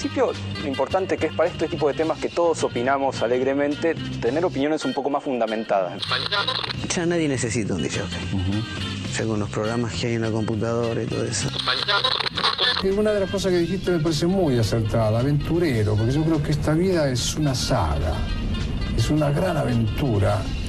[0.00, 3.94] En principio, lo importante que es para este tipo de temas que todos opinamos alegremente,
[4.22, 6.02] tener opiniones un poco más fundamentadas.
[6.88, 8.00] Ya nadie necesita un DJ.
[9.14, 11.50] Ya con los programas que hay en la computadora y todo eso.
[12.96, 16.52] Una de las cosas que dijiste me parece muy acertada, aventurero, porque yo creo que
[16.52, 18.14] esta vida es una saga,
[18.96, 20.40] es una gran aventura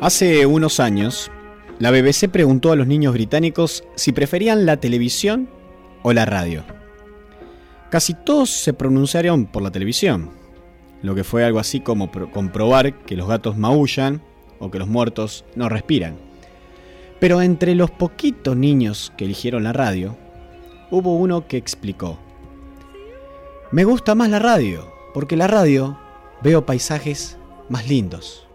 [0.00, 1.28] Hace unos años,
[1.80, 5.50] la BBC preguntó a los niños británicos si preferían la televisión
[6.04, 6.62] o la radio.
[7.90, 10.30] Casi todos se pronunciaron por la televisión,
[11.02, 14.22] lo que fue algo así como comprobar que los gatos maullan
[14.60, 16.16] o que los muertos no respiran.
[17.18, 20.16] Pero entre los poquitos niños que eligieron la radio,
[20.92, 22.20] hubo uno que explicó,
[23.72, 25.98] me gusta más la radio, porque la radio
[26.40, 27.36] veo paisajes
[27.68, 28.47] más lindos.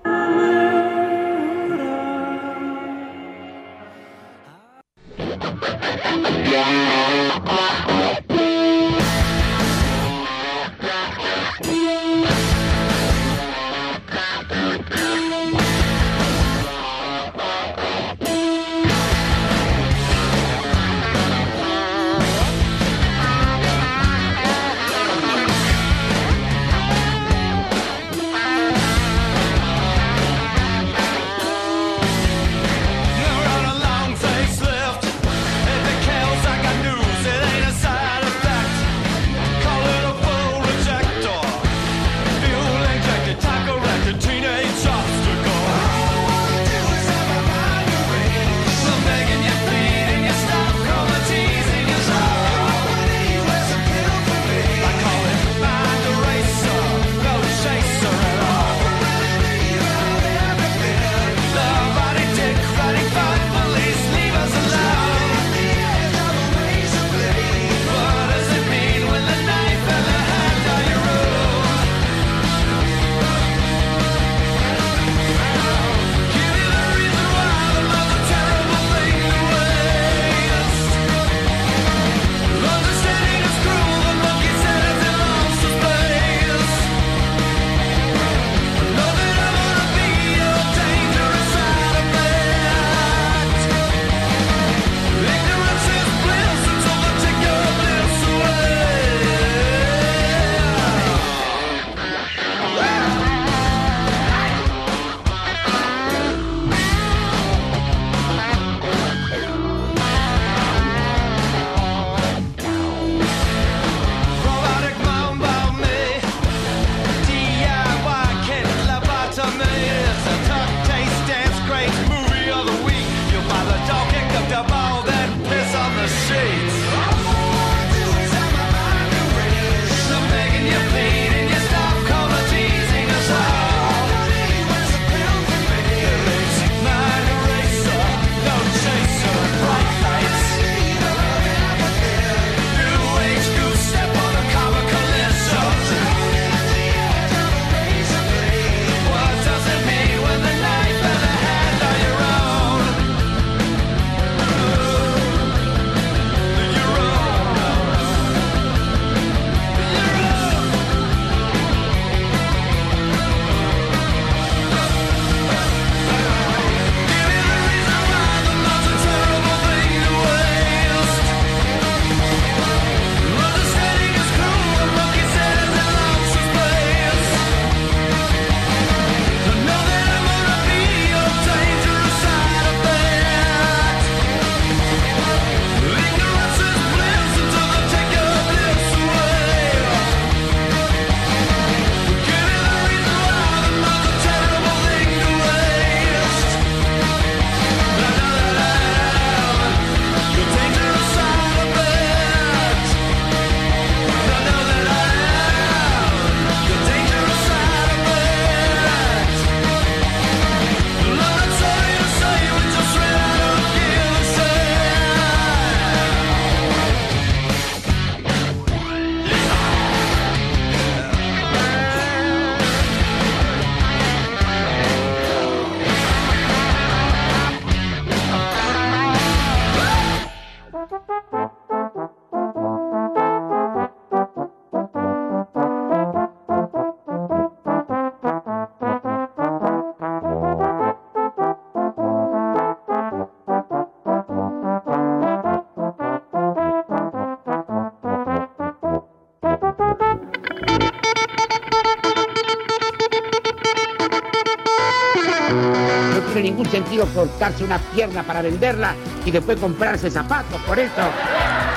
[257.24, 260.60] Cortarse una pierna para venderla y después comprarse zapatos.
[260.64, 261.02] Por eso,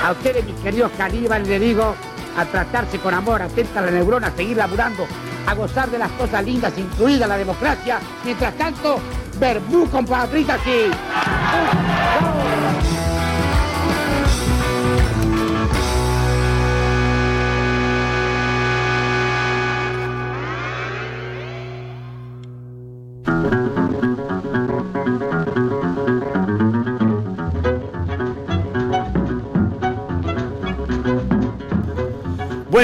[0.03, 1.95] a ustedes, mis queridos caníbales, les digo
[2.37, 5.07] a tratarse con amor, atenta la neurona, a seguir laburando,
[5.45, 7.99] a gozar de las cosas lindas, incluida la democracia.
[8.25, 8.99] Mientras tanto,
[9.39, 10.91] verbú, compatriotas, sí.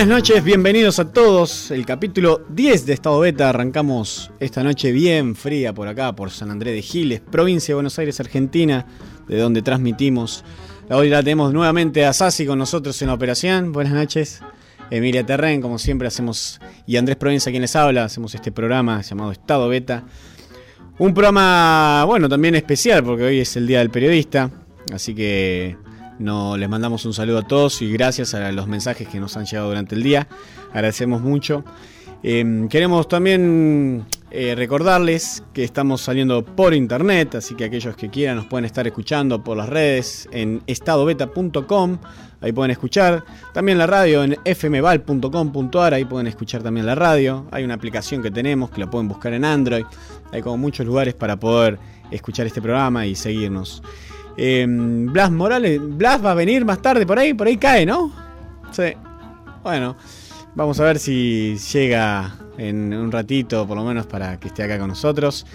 [0.04, 1.72] Buenas noches, bienvenidos a todos.
[1.72, 3.48] El capítulo 10 de Estado Beta.
[3.48, 7.98] Arrancamos esta noche bien fría por acá, por San Andrés de Giles, provincia de Buenos
[7.98, 8.86] Aires, Argentina,
[9.30, 10.44] de donde transmitimos.
[10.90, 13.72] Hoy la tenemos nuevamente a Sasi con nosotros en la operación.
[13.72, 14.42] Buenas noches.
[14.92, 19.32] Emilia Terren, como siempre hacemos, y Andrés Provincia quien les habla, hacemos este programa llamado
[19.32, 20.04] Estado Beta.
[20.98, 24.52] Un programa, bueno, también especial, porque hoy es el Día del Periodista,
[24.92, 25.78] así que
[26.20, 29.46] no, les mandamos un saludo a todos y gracias a los mensajes que nos han
[29.46, 30.28] llegado durante el día.
[30.72, 31.64] Agradecemos mucho.
[32.26, 38.38] Em, queremos también eh, recordarles que estamos saliendo por internet, así que aquellos que quieran
[38.38, 41.98] nos pueden estar escuchando por las redes en estadobeta.com,
[42.40, 43.26] ahí pueden escuchar.
[43.54, 47.46] También la radio en fmval.com.ar, ahí pueden escuchar también la radio.
[47.52, 49.84] Hay una aplicación que tenemos que la pueden buscar en Android.
[50.32, 51.78] Hay como muchos lugares para poder
[52.10, 53.84] escuchar este programa y seguirnos.
[54.38, 58.12] Em, Blas Morales, Blas va a venir más tarde por ahí, por ahí cae, ¿no?
[58.72, 58.94] Sí.
[59.64, 59.96] Bueno,
[60.56, 64.80] vamos a ver si llega en un ratito, por lo menos para que esté acá
[64.80, 65.46] con nosotros.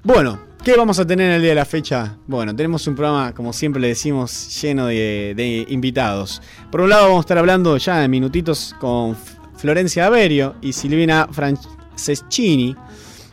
[0.01, 2.15] bueno, ¿qué vamos a tener el día de la fecha?
[2.27, 6.41] Bueno, tenemos un programa, como siempre le decimos, lleno de, de invitados.
[6.71, 9.17] Por un lado vamos a estar hablando ya en minutitos con
[9.57, 12.75] Florencia Averio y Silvina Franch Seschini,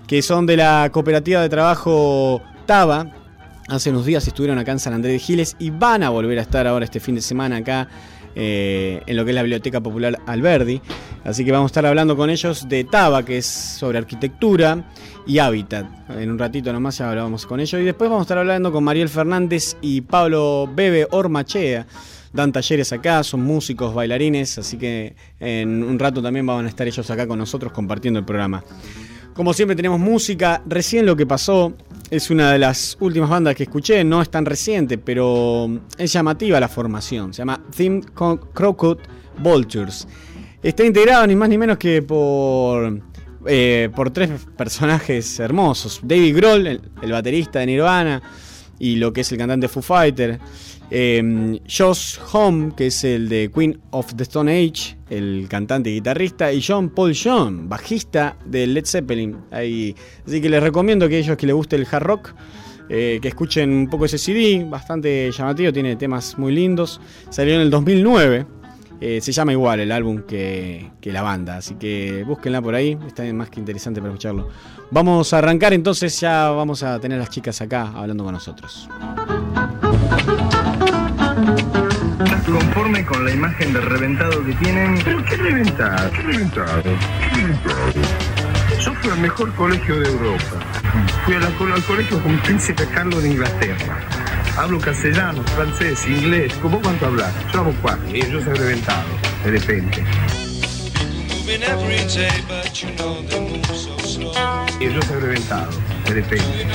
[0.07, 3.11] que son de la cooperativa de trabajo Taba.
[3.69, 6.43] Hace unos días estuvieron acá en San Andrés de Giles y van a volver a
[6.43, 7.89] estar ahora este fin de semana acá
[8.35, 10.81] eh, en lo que es la Biblioteca Popular Alberdi.
[11.25, 14.85] Así que vamos a estar hablando con ellos de Taba, que es sobre arquitectura
[15.27, 15.87] y hábitat.
[16.11, 17.81] En un ratito nomás ya hablamos con ellos.
[17.81, 21.87] Y después vamos a estar hablando con Mariel Fernández y Pablo Bebe Ormachea
[22.37, 26.87] dan talleres acá, son músicos, bailarines, así que en un rato también van a estar
[26.87, 28.63] ellos acá con nosotros compartiendo el programa.
[29.35, 31.75] Como siempre tenemos música, recién lo que pasó
[32.11, 36.61] es una de las últimas bandas que escuché, no es tan reciente, pero es llamativa
[36.61, 38.03] la formación, se llama Theme
[38.55, 39.01] Crowcut
[39.39, 40.07] Vultures.
[40.63, 43.01] Está integrado ni más ni menos que por,
[43.47, 46.01] eh, por tres personajes hermosos.
[46.03, 48.23] David Grohl, el, el baterista de Nirvana,
[48.79, 50.39] y lo que es el cantante Foo Fighter.
[50.91, 55.95] Eh, Josh Home, que es el de Queen of the Stone Age, el cantante y
[55.95, 59.37] guitarrista, y John Paul John, bajista de Led Zeppelin.
[59.51, 59.95] Así
[60.41, 62.35] que les recomiendo que ellos que les guste el hard rock,
[62.89, 67.01] eh, que escuchen un poco ese CD, bastante llamativo, tiene temas muy lindos.
[67.31, 68.47] Salió en el 2009.
[68.99, 72.97] Eh, se llama igual el álbum que, que, la banda, así que búsquenla por ahí,
[73.07, 74.49] está más que interesante para escucharlo.
[74.91, 78.89] Vamos a arrancar entonces, ya vamos a tener a las chicas acá hablando con nosotros.
[82.47, 85.01] ¿Estás conforme con la imagen de reventado que tienen?
[85.05, 86.11] ¿Pero qué reventado?
[86.13, 86.83] ¿Qué reventado?
[86.83, 87.93] ¿Qué reventado?
[88.85, 90.61] Yo fui al mejor colegio de Europa.
[91.25, 93.99] Fui a la, al colegio con Príncipe Carlos de Inglaterra.
[94.57, 96.53] Hablo castellano, francés, inglés.
[96.63, 97.33] ¿Cómo cuánto hablas?
[97.53, 98.15] Yo hablo cuatro.
[98.15, 99.09] Y yo soy reventado,
[99.45, 100.05] de repente.
[104.79, 105.71] Y yo soy reventado,
[106.05, 106.67] de repente.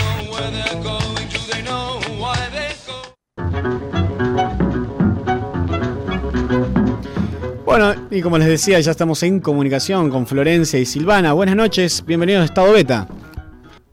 [7.72, 11.32] Bueno, y como les decía, ya estamos en comunicación con Florencia y Silvana.
[11.32, 13.08] Buenas noches, bienvenidos a Estado Beta.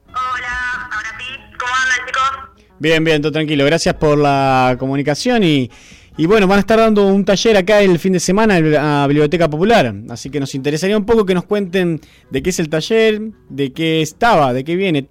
[0.09, 1.09] Hola, ahora
[1.57, 2.67] ¿Cómo andan, chicos?
[2.77, 3.63] Bien, bien, todo tranquilo.
[3.63, 5.71] Gracias por la comunicación y,
[6.17, 9.07] y bueno, van a estar dando un taller acá el fin de semana en la
[9.07, 9.95] Biblioteca Popular.
[10.09, 13.71] Así que nos interesaría un poco que nos cuenten de qué es el taller, de
[13.71, 15.07] qué estaba, de qué viene.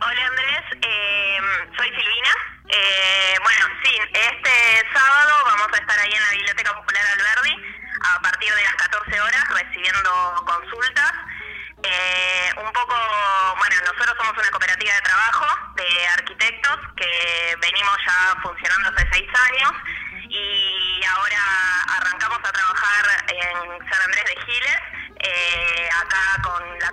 [0.00, 0.37] Hola,
[9.78, 11.12] recibiendo consultas.
[11.82, 12.94] Eh, un poco,
[13.58, 19.28] bueno, nosotros somos una cooperativa de trabajo de arquitectos que venimos ya funcionando hace seis
[19.46, 19.72] años
[20.28, 21.42] y ahora
[21.96, 24.80] arrancamos a trabajar en San Andrés de Giles,
[25.20, 26.90] eh, acá con la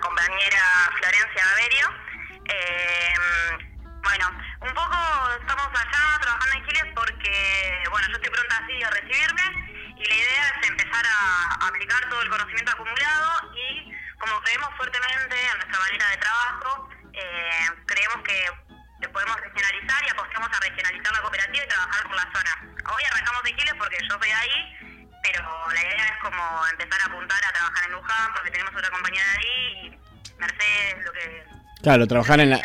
[31.86, 32.60] Claro, trabajar en la,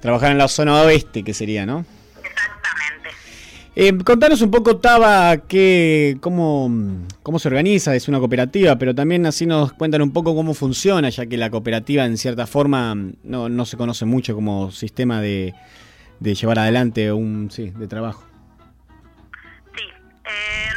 [0.00, 1.84] trabajar en la zona oeste, que sería, ¿no?
[3.76, 6.70] Eh, contanos un poco, Taba, que, cómo,
[7.22, 11.10] cómo se organiza, es una cooperativa, pero también así nos cuentan un poco cómo funciona,
[11.10, 15.52] ya que la cooperativa en cierta forma no, no se conoce mucho como sistema de,
[16.18, 18.24] de llevar adelante un sí, de trabajo.
[19.76, 19.82] Sí,
[20.24, 20.71] eh,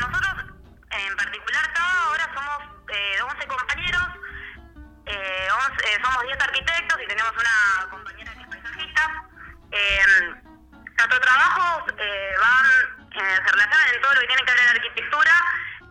[11.08, 12.66] nuestros trabajos eh, van,
[13.12, 15.34] eh, se relacionan en todo lo que tiene que ver la arquitectura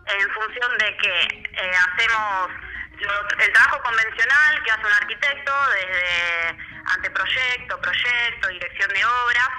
[0.07, 1.21] en función de que
[1.55, 2.49] eh, hacemos
[3.39, 6.57] el trabajo convencional que hace un arquitecto desde
[6.95, 9.49] anteproyecto, proyecto, dirección de obra.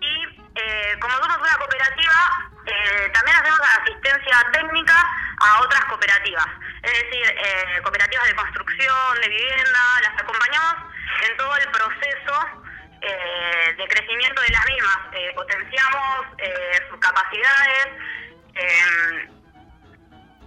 [0.00, 2.48] Y como somos una cooperativa
[3.12, 4.94] también hacemos asistencia técnica
[5.40, 6.46] a otras cooperativas,
[6.82, 7.34] es decir,
[7.82, 10.76] cooperativas de construcción, de vivienda, las acompañamos
[11.28, 12.60] en todo el proceso
[13.02, 14.98] eh, de crecimiento de las mismas.
[15.12, 17.86] Eh, potenciamos eh, sus capacidades.
[18.54, 19.28] Em,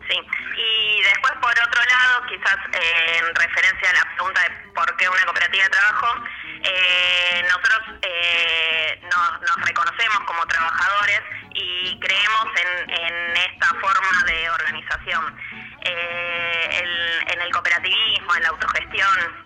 [0.07, 0.19] sí.
[0.55, 5.25] Y después, por otro lado, quizás en referencia a la pregunta de por qué una
[5.25, 6.23] cooperativa de trabajo,
[7.43, 7.81] nosotros
[9.01, 11.21] nos, reconocemos como trabajadores
[11.55, 12.47] y creemos
[12.87, 15.37] en esta forma de organización.
[15.83, 19.43] El, en el cooperativismo, en la autogestión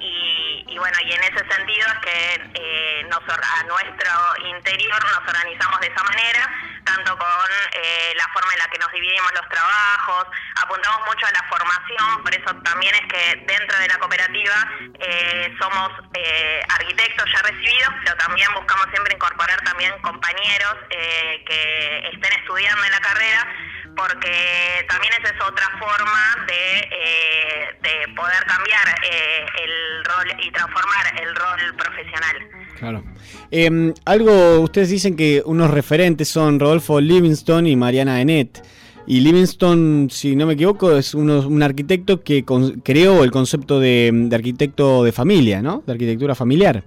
[0.00, 4.10] y y bueno, y en ese sentido es que eh, a nuestro
[4.44, 6.50] interior nos organizamos de esa manera,
[6.84, 10.26] tanto con eh, la forma en la que nos dividimos los trabajos,
[10.60, 14.68] apuntamos mucho a la formación, por eso también es que dentro de la cooperativa
[15.00, 15.92] eh, somos
[16.68, 23.00] arquitectos ya recibidos, pero también buscamos siempre incorporar también compañeros que estén estudiando en la
[23.00, 23.48] carrera
[23.96, 30.50] porque también esa es otra forma de, eh, de poder cambiar eh, el rol y
[30.50, 32.36] transformar el rol profesional.
[32.78, 33.04] Claro.
[33.50, 38.62] Eh, algo, ustedes dicen que unos referentes son Rodolfo Livingston y Mariana Enet.
[39.08, 42.44] Y Livingston, si no me equivoco, es uno, un arquitecto que
[42.82, 45.84] creó el concepto de, de, arquitecto de familia, ¿no?
[45.86, 46.82] De arquitectura familiar.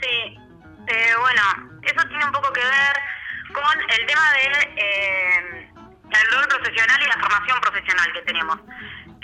[0.00, 0.38] Sí,
[0.86, 1.42] eh, bueno,
[1.82, 4.44] eso tiene un poco que ver con el tema de
[6.20, 8.58] el rol profesional y la formación profesional que tenemos.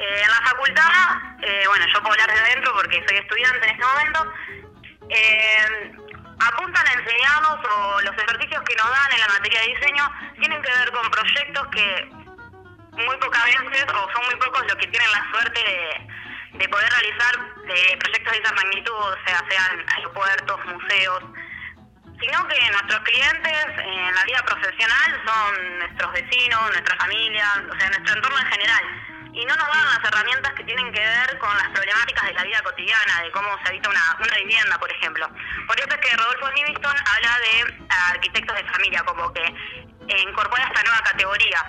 [0.01, 0.91] Eh, en la facultad,
[1.43, 4.33] eh, bueno, yo puedo hablar desde dentro porque soy estudiante en este momento,
[5.11, 5.93] eh,
[6.41, 10.63] apuntan a enseñarnos o los ejercicios que nos dan en la materia de diseño tienen
[10.63, 12.09] que ver con proyectos que
[12.93, 16.91] muy pocas veces o son muy pocos los que tienen la suerte de, de poder
[16.91, 17.35] realizar
[17.99, 21.25] proyectos de esa magnitud, o sea, sean aeropuertos, museos,
[22.21, 27.89] sino que nuestros clientes en la vida profesional son nuestros vecinos, nuestra familia, o sea,
[27.89, 28.83] nuestro entorno en general.
[29.33, 32.43] Y no nos dan las herramientas que tienen que ver con las problemáticas de la
[32.43, 35.31] vida cotidiana, de cómo se habita una, una vivienda, por ejemplo.
[35.67, 39.55] Por eso es que Rodolfo Livingston habla de arquitectos de familia, como que
[40.19, 41.65] incorpora esta nueva categoría.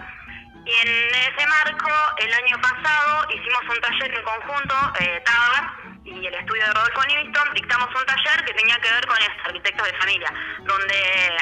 [0.66, 5.24] Y en ese marco, el año pasado hicimos un taller en conjunto, eh,
[6.04, 9.46] y el estudio de Rodolfo Livingston, dictamos un taller que tenía que ver con los
[9.46, 11.38] arquitectos de familia, donde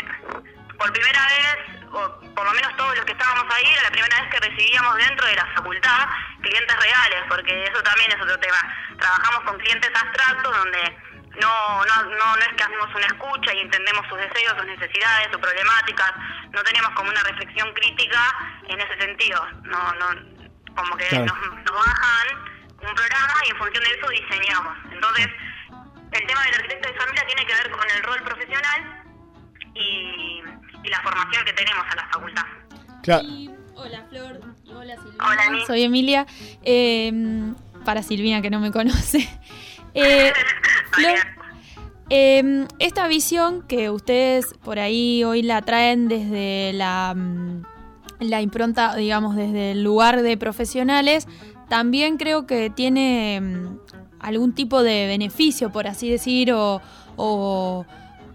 [0.77, 1.57] por primera vez,
[1.91, 4.95] o por lo menos todos los que estábamos ahí, era la primera vez que recibíamos
[4.95, 6.07] dentro de la facultad
[6.41, 8.57] clientes reales, porque eso también es otro tema.
[8.97, 10.97] Trabajamos con clientes abstractos donde
[11.39, 15.27] no, no, no, no es que hacemos una escucha y entendemos sus deseos, sus necesidades,
[15.31, 16.11] sus problemáticas,
[16.51, 18.21] no tenemos como una reflexión crítica
[18.67, 20.07] en ese sentido, no, no,
[20.75, 22.27] como que nos, nos bajan
[22.81, 24.77] un programa y en función de eso diseñamos.
[24.91, 25.27] Entonces,
[26.11, 29.03] el tema del arquitecto de familia tiene que ver con el rol profesional
[29.75, 30.41] y,
[30.83, 32.45] y la formación que tenemos en la facultad.
[33.03, 33.27] Claro.
[33.75, 35.65] Hola Flor, hola Silvina.
[35.65, 36.25] Soy Emilia.
[36.63, 37.11] Eh,
[37.85, 39.27] para Silvina que no me conoce.
[39.93, 40.31] Eh,
[40.91, 41.17] Flor,
[42.09, 47.63] eh, esta visión que ustedes por ahí hoy la traen desde la, mm,
[48.19, 51.27] la impronta, digamos, desde el lugar de profesionales,
[51.67, 53.77] también creo que tiene mm,
[54.19, 56.81] algún tipo de beneficio, por así decir, o,
[57.15, 57.85] o,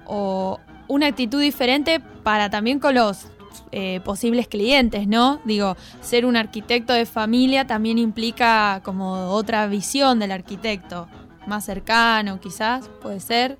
[0.06, 3.26] o una actitud diferente para también con los
[3.72, 5.40] eh, posibles clientes, ¿no?
[5.44, 11.08] Digo, ser un arquitecto de familia también implica como otra visión del arquitecto,
[11.46, 13.58] más cercano quizás, puede ser.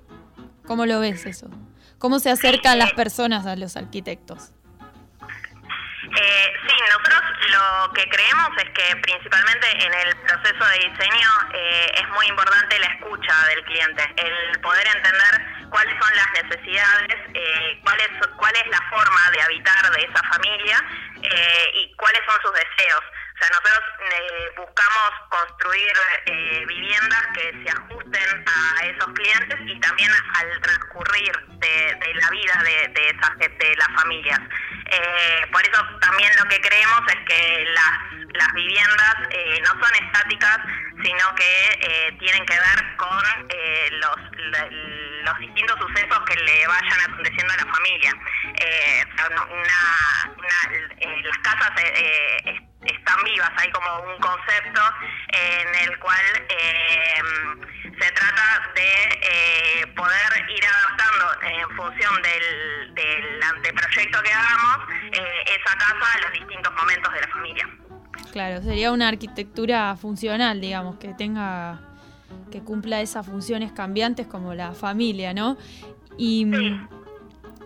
[0.65, 1.47] ¿Cómo lo ves eso?
[1.99, 4.51] ¿Cómo se acercan las personas a los arquitectos?
[6.17, 11.91] Eh, sí, nosotros lo que creemos es que principalmente en el proceso de diseño eh,
[11.95, 17.79] es muy importante la escucha del cliente, el poder entender cuáles son las necesidades, eh,
[17.83, 20.77] cuál, es, cuál es la forma de habitar de esa familia
[21.21, 23.03] eh, y cuáles son sus deseos.
[23.35, 25.93] O sea, nosotros eh, buscamos construir
[26.25, 32.63] eh, viviendas que se ajusten a esos clientes y también al transcurrir de, la vida
[32.63, 34.39] de, esas, de las familias.
[34.85, 39.15] Eh, por eso también lo que creemos es que las, las viviendas
[39.63, 40.59] no son estáticas,
[41.03, 44.15] sino que eh, tienen que ver con eh, los,
[45.25, 48.13] los distintos sucesos que le vayan aconteciendo a la familia.
[48.59, 51.71] Eh, una, una, eh, las casas
[52.81, 54.81] están vivas, hay como un concepto
[55.29, 57.21] en el cual eh,
[57.99, 66.13] se trata de poder ir adaptando en función del, del anteproyecto que hagamos esa casa
[66.13, 67.84] a los distintos momentos de la familia.
[68.31, 71.81] Claro, sería una arquitectura funcional, digamos, que tenga
[72.51, 75.57] que cumpla esas funciones cambiantes como la familia, ¿no?
[76.17, 76.47] Y,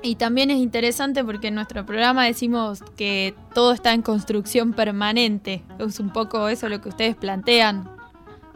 [0.01, 5.63] y también es interesante porque en nuestro programa decimos que todo está en construcción permanente.
[5.79, 7.89] Es un poco eso lo que ustedes plantean,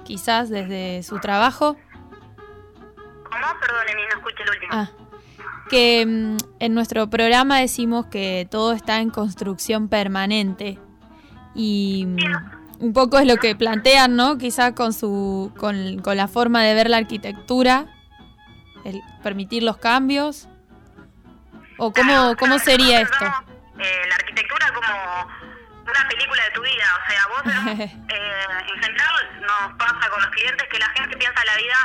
[0.03, 1.75] quizás desde su trabajo.
[3.23, 3.45] ¿Cómo?
[3.45, 4.71] No escuché el último.
[4.71, 4.91] Ah,
[5.69, 10.79] que mm, en nuestro programa decimos que todo está en construcción permanente.
[11.55, 14.37] Y mm, un poco es lo que plantean, ¿no?
[14.37, 17.85] Quizá con su con, con la forma de ver la arquitectura,
[18.83, 20.47] el permitir los cambios.
[21.77, 23.25] ¿O cómo, cómo sería esto?
[23.79, 25.27] Eh, la arquitectura como
[25.83, 27.91] una película de tu vida, o sea, vos eh,
[28.73, 31.75] en general nos pasa con los clientes que la gente piensa la vida,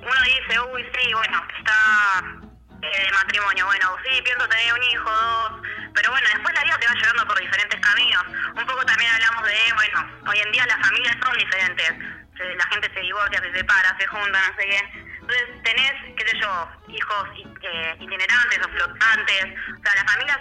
[0.00, 2.45] uno dice, uy, sí, bueno, está
[2.92, 5.52] eh, matrimonio, bueno, sí, pienso tener un hijo, dos,
[5.94, 8.24] pero bueno, después la vida te va llevando por diferentes caminos.
[8.54, 11.92] Un poco también hablamos de, bueno, hoy en día las familias son diferentes,
[12.56, 14.80] la gente se divorcia, se separa, se junta, no sé qué.
[15.20, 17.28] Entonces tenés, qué sé yo, hijos
[17.62, 20.38] eh, itinerantes o flotantes, o sea, las familias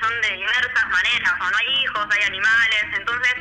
[0.00, 3.34] son de diversas maneras, o no hay hijos, hay animales, entonces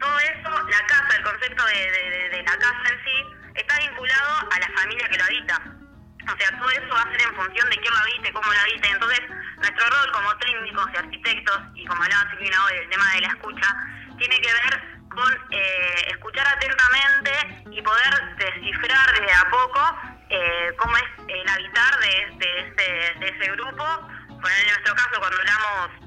[0.00, 4.68] todo eso, la casa, el concepto de la casa en sí, está vinculado a la
[4.80, 5.81] familia que lo habita.
[6.22, 8.60] O sea, todo eso va a ser en función de quién lo habite, cómo lo
[8.60, 8.88] habite.
[8.88, 9.20] Entonces,
[9.56, 13.28] nuestro rol como técnicos y arquitectos, y como hablaba Silvina hoy, el tema de la
[13.28, 13.76] escucha,
[14.18, 19.98] tiene que ver con eh, escuchar atentamente y poder descifrar desde a poco
[20.30, 23.84] eh, cómo es el habitar de, de, ese, de ese grupo.
[24.28, 26.02] Bueno, en nuestro caso, cuando hablamos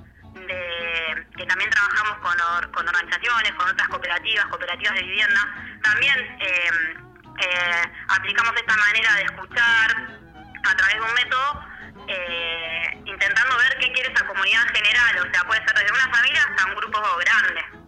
[0.47, 5.41] de que también trabajamos con, con organizaciones, con otras cooperativas, cooperativas de vivienda,
[5.82, 6.69] también eh,
[7.39, 10.26] eh, aplicamos esta manera de escuchar
[10.63, 11.76] a través de un método,
[12.08, 16.15] eh, intentando ver qué quiere esa comunidad en general, o sea, puede ser desde una
[16.15, 17.86] familia hasta un grupo grande.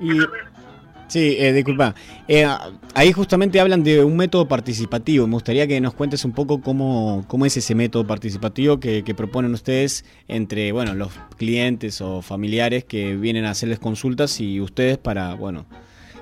[0.00, 1.94] Y, sí, eh, disculpa.
[2.26, 2.46] Eh,
[2.94, 5.26] ahí justamente hablan de un método participativo.
[5.26, 9.14] Me gustaría que nos cuentes un poco cómo, cómo es ese método participativo que, que,
[9.14, 14.96] proponen ustedes entre bueno, los clientes o familiares que vienen a hacerles consultas y ustedes
[14.96, 15.66] para, bueno,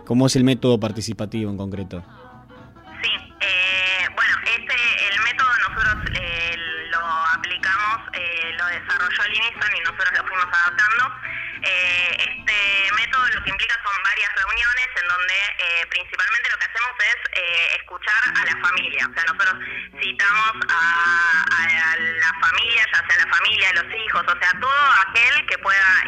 [0.05, 2.03] cómo es el método participativo en concreto.
[9.31, 11.21] Y nosotros lo fuimos adaptando.
[11.61, 16.65] Eh, este método lo que implica son varias reuniones en donde eh, principalmente lo que
[16.65, 19.07] hacemos es eh, escuchar a la familia.
[19.11, 19.55] O sea, nosotros
[20.01, 25.47] citamos a, a, la familia, ya sea la familia, los hijos, o sea, todo aquel
[25.47, 26.03] que pueda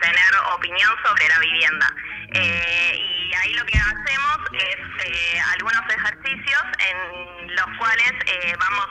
[0.00, 1.94] tener opinión sobre la vivienda.
[2.34, 8.12] Y ahí lo que hacemos es algunos ejercicios en los cuales
[8.58, 8.88] vamos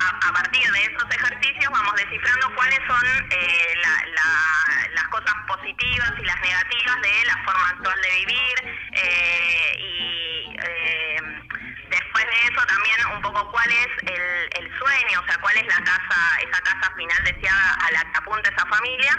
[0.00, 6.12] a, partir de esos ejercicios vamos descifrando cuáles son eh, la, la, las cosas positivas
[6.18, 8.54] y las negativas de la forma actual de vivir
[8.92, 11.22] eh, y eh,
[11.88, 15.66] después de eso también un poco cuál es el, el sueño, o sea, cuál es
[15.66, 19.12] la casa, esa casa final deseada a la que apunta esa familia.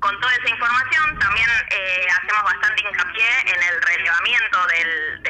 [0.00, 5.22] Con toda esa información también eh, hacemos bastante hincapié en el relevamiento del,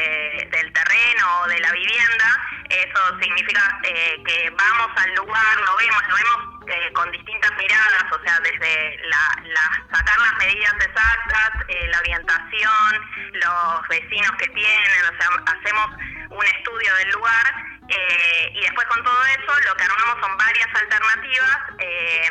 [0.50, 2.40] del terreno o de la vivienda.
[2.68, 8.04] Eso significa eh, que vamos al lugar, lo vemos, lo vemos eh, con distintas miradas,
[8.12, 11.50] o sea, desde la, sacar las medidas exactas,
[11.88, 15.86] la orientación, los vecinos que tienen, o sea, hacemos
[16.28, 20.68] un estudio del lugar eh, y después con todo eso lo que armamos son varias
[20.74, 22.28] alternativas, eh,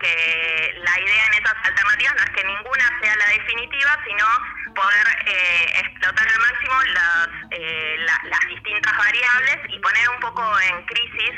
[0.00, 4.26] que la idea en esas alternativas no es que ninguna sea la definitiva, sino
[4.74, 7.28] poder eh, explotar al máximo las,
[8.24, 11.32] las distintas variables y poner un poco en crisis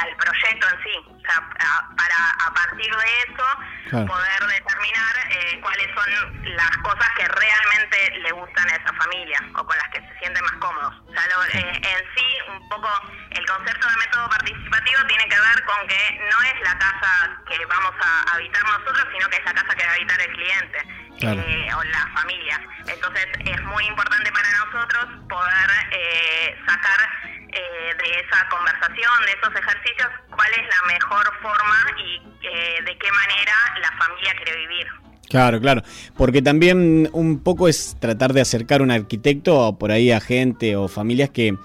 [0.00, 1.48] al proyecto en sí, o sea,
[1.96, 8.70] para a partir de eso poder determinar cuáles son las cosas que realmente le gustan
[8.70, 10.94] a esa familia o con las que sienten más cómodos.
[11.08, 12.88] O sea, lo, eh, en sí, un poco
[13.30, 17.66] el concepto de método participativo tiene que ver con que no es la casa que
[17.66, 20.78] vamos a habitar nosotros, sino que es la casa que va a habitar el cliente
[21.22, 22.60] eh, o la familia.
[22.86, 30.08] Entonces, es muy importante para nosotros poder eh, sacar de esa conversación, de esos ejercicios,
[30.30, 35.11] cuál es la mejor forma y de qué manera la familia quiere vivir.
[35.32, 35.82] Claro, claro.
[36.14, 40.88] Porque también un poco es tratar de acercar un arquitecto por ahí a gente o
[40.88, 41.56] familias que,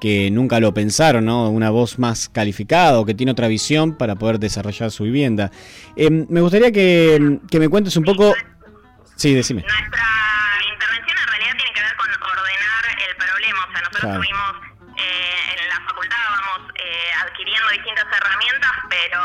[0.00, 1.48] que nunca lo pensaron, ¿no?
[1.48, 5.52] Una voz más calificada o que tiene otra visión para poder desarrollar su vivienda.
[5.94, 8.34] Eh, me gustaría que, que, me cuentes un poco...
[9.14, 9.62] Sí, decime.
[9.62, 10.02] Nuestra
[10.74, 13.60] intervención en realidad tiene que ver con ordenar el problema.
[13.62, 14.50] O sea, nosotros tuvimos
[14.98, 19.20] eh, en la facultad, vamos eh, adquiriendo distintas herramientas, pero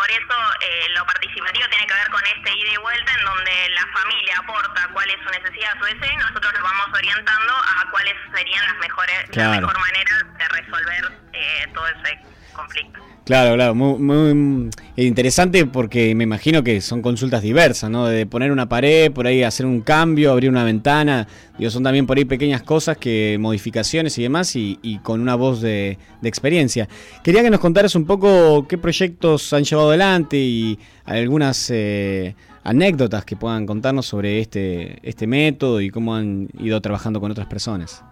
[0.00, 3.68] por eso eh, lo participativo tiene que ver con este ida y vuelta en donde
[3.68, 7.90] la familia aporta cuál es su necesidad, su deseo y nosotros lo vamos orientando a
[7.90, 12.18] cuáles serían las mejores, la mejor manera de resolver eh, todo ese
[12.54, 13.09] conflicto.
[13.24, 18.06] Claro, claro, muy, muy, interesante porque me imagino que son consultas diversas, ¿no?
[18.06, 22.06] De poner una pared, por ahí hacer un cambio, abrir una ventana, digo, son también
[22.06, 26.88] por ahí pequeñas cosas que modificaciones y demás y, con una voz de, experiencia.
[27.22, 33.24] Quería que nos contaras un poco qué proyectos han llevado adelante y algunas eh, anécdotas
[33.24, 38.02] que puedan contarnos sobre este, este método y cómo han ido trabajando con otras personas.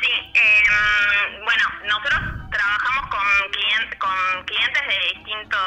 [0.00, 0.93] Sí, eh,
[4.44, 5.58] clientes de distinto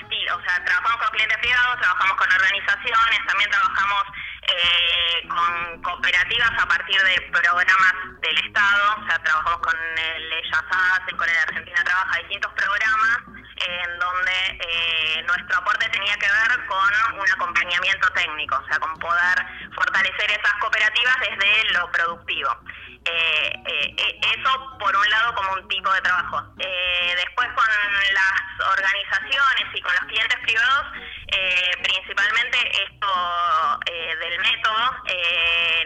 [0.00, 4.04] estilo, o sea, trabajamos con clientes privados, trabajamos con organizaciones, también trabajamos
[4.42, 11.16] eh, con cooperativas a partir de programas del Estado, o sea, trabajamos con el ELLAS
[11.16, 17.18] con el Argentina Trabaja, distintos programas en donde eh, nuestro aporte tenía que ver con
[17.18, 22.50] un acompañamiento técnico, o sea, con poder fortalecer esas cooperativas desde lo productivo.
[23.04, 26.42] Eh, eh, eso por un lado como un tipo de trabajo.
[26.56, 27.66] después con
[28.12, 30.86] las organizaciones y con los clientes privados,
[31.82, 35.02] principalmente esto del método,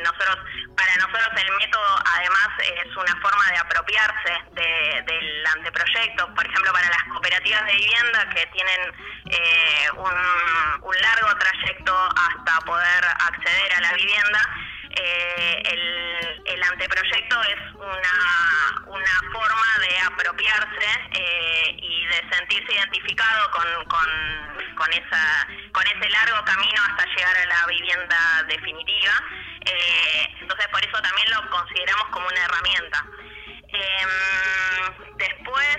[0.02, 0.38] nosotros
[0.76, 6.88] para nosotros el método además es una forma de apropiarse del anteproyecto, por ejemplo para
[6.88, 8.92] las cooperativas de vivienda que tienen
[9.96, 14.40] un, un largo trayecto hasta poder acceder a la vivienda,
[14.94, 15.62] eh,
[16.44, 17.92] el, anteproyecto es una,
[19.32, 26.82] forma de apropiarse eh, y de sentirse identificado con, con, esa, con ese largo camino
[26.88, 29.12] hasta llegar a la vivienda definitiva.
[29.64, 33.06] Eh, entonces, por eso también lo consideramos como una herramienta.
[33.72, 35.76] Em, después,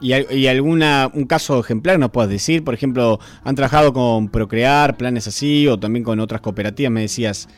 [0.00, 2.62] ¿Y, y alguna un caso ejemplar nos puedes decir?
[2.62, 6.92] Por ejemplo, ¿han trabajado con Procrear, planes así, o también con otras cooperativas?
[6.92, 7.48] Me decías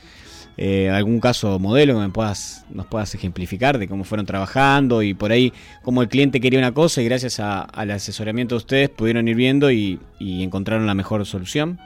[0.57, 5.15] eh, algún caso modelo que me puedas, nos puedas ejemplificar de cómo fueron trabajando y
[5.15, 5.53] por ahí
[5.83, 9.71] cómo el cliente quería una cosa y gracias al asesoramiento de ustedes pudieron ir viendo
[9.71, 11.79] y, y encontraron la mejor solución.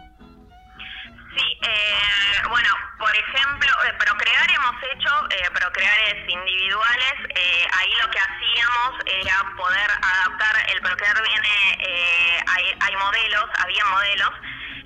[9.20, 14.30] Era poder adaptar, el Procrear viene, eh, hay, hay modelos, había modelos,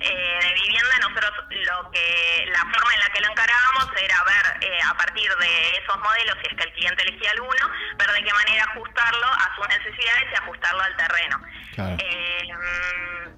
[0.01, 4.71] eh, de vivienda, nosotros lo que la forma en la que lo encarábamos era ver
[4.71, 8.23] eh, a partir de esos modelos, si es que el cliente elegía alguno, ver de
[8.23, 11.41] qué manera ajustarlo a sus necesidades y ajustarlo al terreno.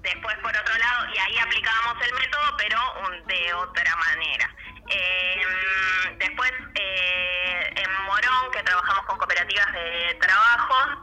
[0.02, 2.78] Después, por otro lado, y ahí aplicábamos el método, pero
[3.26, 4.48] de otra manera.
[4.84, 11.02] Mm, después, en Morón, que trabajamos con cooperativas de trabajo,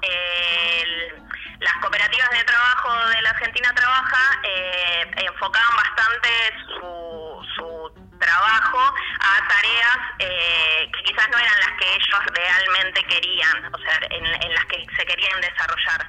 [1.60, 6.30] las cooperativas de trabajo de la Argentina Trabaja eh, enfocaban bastante
[6.68, 8.80] su, su trabajo
[9.20, 14.54] a tareas eh, que quizás no eran las que ellos realmente querían, o sea, en,
[14.54, 16.08] las que se querían desarrollar.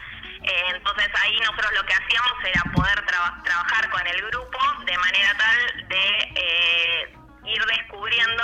[0.74, 5.88] Entonces ahí nosotros lo que hacíamos era poder trabajar con el grupo de manera tal
[5.88, 8.42] de eh, ir descubriendo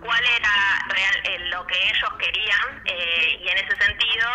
[0.00, 0.86] cuál era
[1.24, 4.28] eh, lo que ellos querían eh, y en ese sentido,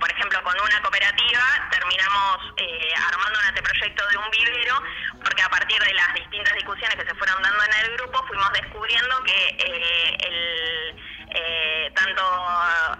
[0.00, 2.38] por ejemplo, con una cooperativa terminamos
[3.08, 4.82] armando un anteproyecto de un vivero
[5.22, 8.52] porque a partir de las distintas discusiones que se fueron dando en el grupo fuimos
[8.52, 10.96] descubriendo que el
[11.34, 12.22] eh, tanto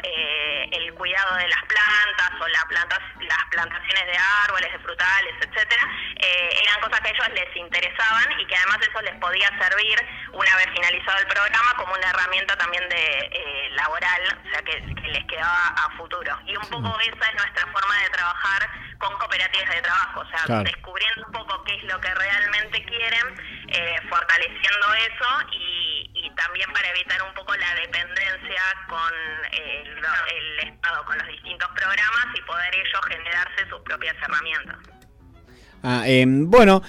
[0.02, 5.34] eh, el cuidado de las plantas o las plantas, las plantaciones de árboles, de frutales,
[5.40, 5.82] etcétera,
[6.16, 9.98] eh, eran cosas que a ellos les interesaban y que además eso les podía servir
[10.32, 14.80] una vez finalizado el programa como una herramienta también de laboral, o sea que,
[15.12, 16.38] les quedaba a futuro.
[16.46, 20.58] Y un poco esa es nuestra forma de trabajar con cooperativas de trabajo, o sea,
[20.62, 26.88] descubriendo un poco qué es lo que realmente quieren, fortaleciendo eso y, y también para
[26.88, 28.21] evitar un poco la dependencia
[28.88, 29.12] con
[29.52, 34.76] el, Estado, con los distintos programas y poder ellos generarse sus propias herramientas.
[35.82, 36.82] Ah, em, bueno,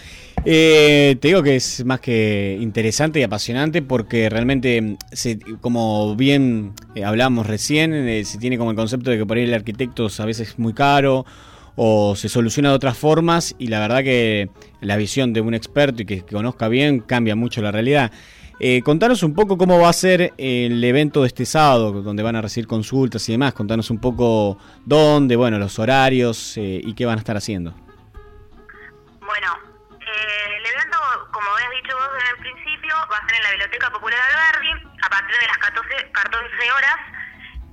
[0.46, 6.16] eh, te digo que es más que interesante y apasionante porque realmente, em, se, como
[6.16, 9.54] bien eh, hablamos recién, eh, se tiene como el concepto de que por ahí el
[9.54, 11.26] arquitecto a veces es muy caro
[11.76, 14.50] o se soluciona de otras formas y la verdad que
[14.82, 18.12] la visión de un experto y que conozca bien cambia mucho la realidad.
[18.60, 22.36] Eh, contanos un poco cómo va a ser el evento de este sábado, donde van
[22.36, 23.54] a recibir consultas y demás.
[23.54, 27.72] Contanos un poco dónde, bueno, los horarios eh, y qué van a estar haciendo.
[29.20, 29.58] Bueno,
[30.00, 30.98] eh, el evento,
[31.32, 34.72] como habías dicho vos en el principio, va a ser en la Biblioteca Popular Alberdi
[35.02, 36.96] a partir de las 14, 14 horas.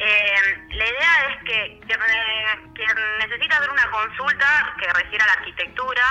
[0.01, 6.03] la idea es que quien necesita hacer una consulta que refiera a la arquitectura,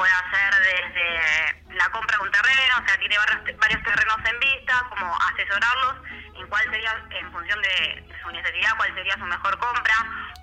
[0.00, 3.16] puede hacer desde la compra de un terreno, o sea, tiene
[3.58, 5.96] varios terrenos en vista, como asesorarlos
[6.36, 9.94] en cuál sería, en función de su necesidad, cuál sería su mejor compra,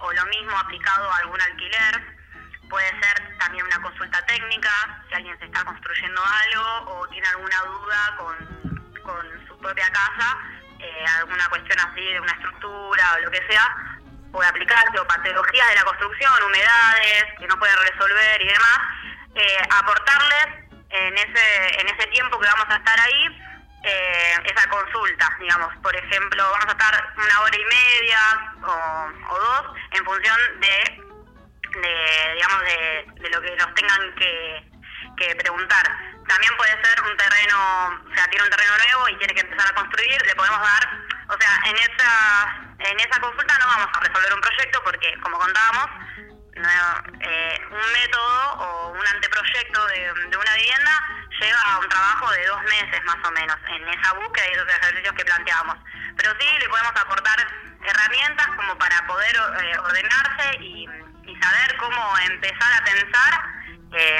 [0.01, 2.17] o lo mismo aplicado a algún alquiler.
[2.69, 4.69] Puede ser también una consulta técnica,
[5.09, 10.37] si alguien se está construyendo algo o tiene alguna duda con, su propia casa,
[10.77, 13.65] eh, alguna cuestión así de una estructura o lo que sea,
[14.31, 18.79] puede aplicarse, o patologías de la construcción, humedades que no pueden resolver y demás
[19.37, 20.47] eh, aportarles
[20.89, 23.47] en ese, en ese tiempo que vamos a estar ahí
[23.83, 28.19] eh, esa consulta, digamos, por ejemplo, vamos a estar una hora y media
[28.63, 31.01] o, dos en función de,
[31.79, 34.71] de digamos, de, lo que nos tengan que,
[35.17, 35.85] que preguntar.
[36.27, 39.71] También puede ser un terreno, o sea, tiene un terreno nuevo y tiene que empezar
[39.71, 40.89] a construir, le podemos dar,
[41.29, 45.37] o sea, en esa, en esa consulta no vamos a resolver un proyecto porque, como
[45.37, 45.89] contábamos,
[46.65, 50.91] eh, un método o un anteproyecto de, una vivienda
[51.39, 54.67] lleva a un trabajo de dos meses más o menos en esa búsqueda y esos
[54.67, 55.77] ejercicios que planteamos.
[56.17, 57.47] Pero sí le podemos aportar
[57.83, 60.87] herramientas como para poder eh, ordenarse y,
[61.39, 63.43] saber cómo empezar a pensar
[63.93, 64.19] eh,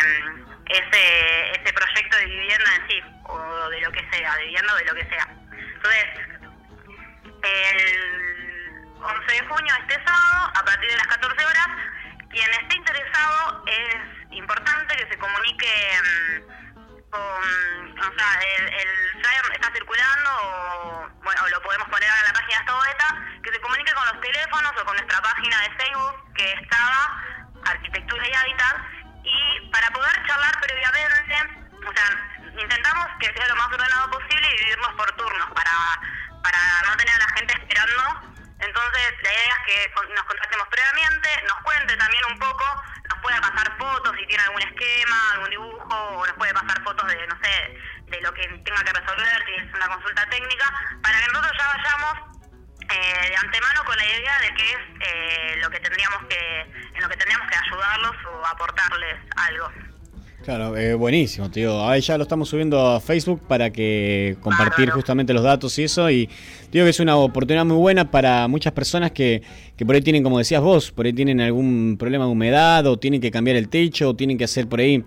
[0.67, 4.78] ese, ese proyecto de vivienda en sí, o de lo que sea, de vivienda o
[4.78, 5.28] de lo que sea.
[5.50, 6.06] Entonces,
[7.41, 8.17] el
[9.02, 11.67] 11 de junio, este sábado, a partir de las 14 horas,
[12.29, 18.69] quien esté interesado es importante que se comunique mm, con, o sea, el,
[19.21, 22.79] flyer está circulando o, bueno, lo podemos poner en la página Estado
[23.43, 27.23] que se comunique con los teléfonos o con nuestra página de Facebook que estaba
[27.65, 28.77] Arquitectura y Hábitat
[29.23, 31.35] y para poder charlar previamente,
[31.85, 35.71] o sea, intentamos que sea lo más ordenado posible y dividirnos por turnos para,
[36.43, 41.30] para no tener a la gente esperando entonces, la idea es que nos contactemos previamente,
[41.46, 42.65] nos cuente también un poco,
[43.10, 47.08] nos pueda pasar fotos si tiene algún esquema, algún dibujo, o nos puede pasar fotos
[47.08, 47.78] de, no sé,
[48.10, 50.65] de lo que tenga que resolver, si es una consulta técnica,
[51.04, 52.38] para que nosotros ya vayamos
[52.89, 57.02] eh, de antemano con la idea de qué es eh, lo que tendríamos que, en
[57.02, 59.70] lo que tendríamos que ayudarlos o aportarles algo.
[60.48, 61.86] Claro, eh, buenísimo, tío.
[61.89, 66.10] Ahí ya lo estamos subiendo a Facebook para que compartir justamente los datos y eso.
[66.10, 66.30] Y
[66.71, 69.41] digo que es una oportunidad muy buena para muchas personas que,
[69.75, 72.97] que por ahí tienen, como decías vos, por ahí tienen algún problema de humedad o
[72.97, 75.03] tienen que cambiar el techo o tienen que hacer por ahí,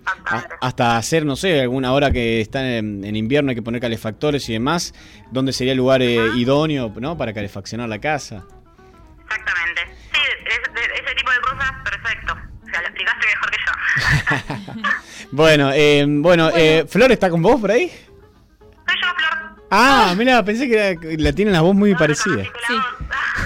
[0.61, 4.53] hasta hacer, no sé, alguna hora que están en, invierno hay que poner calefactores y
[4.53, 4.93] demás.
[5.31, 7.17] ¿Dónde sería el lugar eh, idóneo ¿no?
[7.17, 8.45] para calefaccionar la casa?
[9.23, 9.81] Exactamente.
[10.13, 12.33] Sí, ese tipo de cosas, perfecto.
[12.63, 14.89] O sea, lo explicaste mejor que yo.
[15.31, 17.87] Bueno, eh, bueno, Eh, ¿Flor está con vos por ahí?
[17.89, 19.40] Soy yo, Flor.
[19.71, 22.43] Ah, mira, pensé que la tienen la voz muy parecida.
[22.67, 22.73] sí.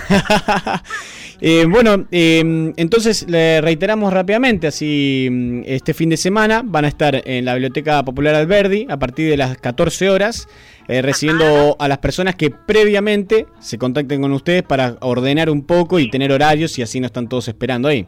[1.41, 6.87] Eh, bueno, eh, entonces le reiteramos rápidamente, así mm, este fin de semana van a
[6.87, 10.47] estar en la Biblioteca Popular Alberdi a partir de las 14 horas,
[10.87, 15.99] eh, recibiendo a las personas que previamente se contacten con ustedes para ordenar un poco
[15.99, 18.07] y tener horarios y así no están todos esperando ahí.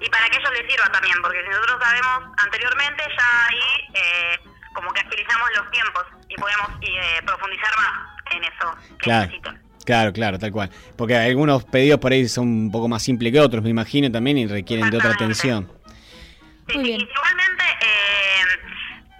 [0.00, 4.51] Y para que ellos les sirva también, porque si nosotros sabemos anteriormente, ya ahí eh,
[4.74, 7.92] como que agilizamos los tiempos y podemos eh, profundizar más
[8.34, 9.26] en eso que Claro.
[9.26, 9.62] necesitan.
[9.84, 10.70] Claro, claro, tal cual.
[10.96, 14.38] Porque algunos pedidos por ahí son un poco más simples que otros, me imagino también,
[14.38, 15.70] y requieren de otra atención.
[16.68, 18.44] Sí, sí, Igualmente, eh,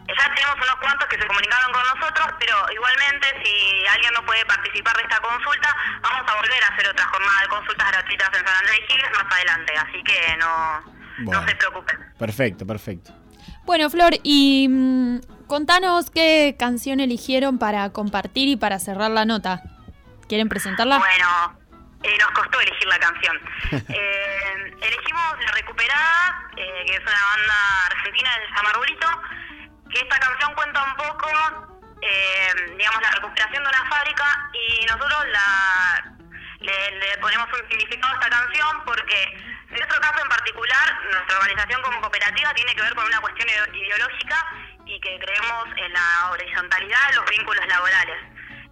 [0.07, 4.45] ya tenemos unos cuantos que se comunicaron con nosotros, pero igualmente si alguien no puede
[4.47, 8.47] participar de esta consulta, vamos a volver a hacer otra jornada de consultas gratuitas en
[8.47, 10.93] San Andrés de Giles más adelante, así que no,
[11.25, 11.41] Bueno.
[11.43, 11.99] no se preocupen.
[12.19, 13.13] Perfecto, perfecto.
[13.65, 15.21] Bueno, Flor, y mm,
[15.57, 19.61] contanos qué canción eligieron para compartir y para cerrar la nota.
[20.27, 20.97] ¿Quieren presentarla?
[20.97, 21.59] Bueno,
[22.05, 23.37] eh, nos costó elegir la canción.
[23.93, 29.09] Eh, elegimos La Recuperada, eh, que es una banda argentina del Samarulito,
[29.93, 31.29] que esta canción cuenta un poco,
[32.01, 34.25] eh, digamos, la recuperación de una fábrica
[34.57, 36.17] y nosotros la,
[36.61, 39.23] le, le ponemos un significado a esta canción porque
[39.69, 43.49] en nuestro caso en particular, nuestra organización como cooperativa tiene que ver con una cuestión
[43.49, 44.37] ide- ideológica
[44.95, 48.19] y que creemos en la horizontalidad de los vínculos laborales,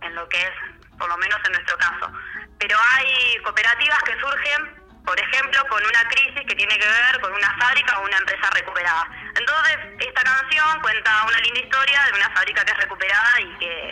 [0.02, 0.50] en lo que es,
[0.98, 2.12] por lo menos en nuestro caso.
[2.58, 4.60] Pero hay cooperativas que surgen,
[5.06, 8.50] por ejemplo, con una crisis que tiene que ver con una fábrica o una empresa
[8.52, 9.08] recuperada.
[9.38, 13.88] Entonces, esta canción cuenta una linda historia de una fábrica que es recuperada y que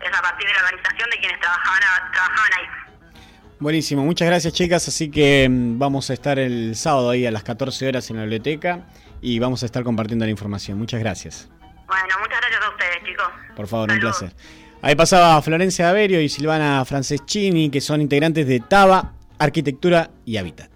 [0.00, 2.66] es a partir de la organización de quienes trabajaban, a- trabajaban ahí.
[3.58, 7.42] Buenísimo, muchas gracias chicas, así que mm, vamos a estar el sábado ahí a las
[7.42, 8.86] 14 horas en la biblioteca
[9.22, 10.76] y vamos a estar compartiendo la información.
[10.78, 11.48] Muchas gracias.
[11.86, 13.26] Bueno, muchas gracias a ustedes, chicos.
[13.54, 14.32] Por favor, un placer.
[14.82, 20.70] Ahí pasaba Florencia Averio y Silvana Franceschini, que son integrantes de TABA, Arquitectura y Hábitat.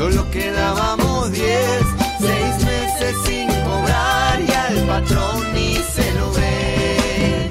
[0.00, 1.82] Solo quedábamos diez,
[2.20, 7.50] seis meses sin cobrar y al patrón ni se lo ve.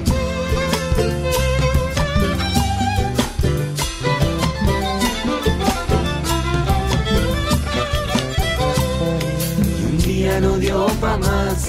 [9.78, 11.68] Y un día no dio pa' más,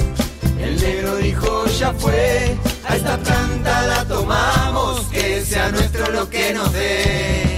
[0.60, 2.58] el negro dijo ya fue,
[2.90, 7.51] a esta planta la tomamos, que sea nuestro lo que nos dé.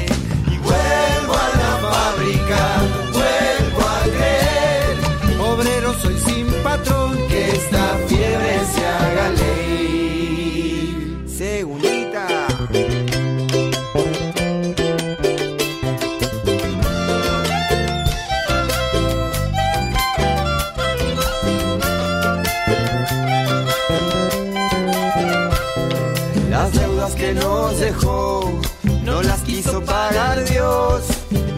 [8.74, 11.26] Se haga ley.
[11.28, 12.28] Segundita.
[26.49, 28.59] Las deudas que nos dejó
[29.03, 31.03] no las quiso pagar Dios.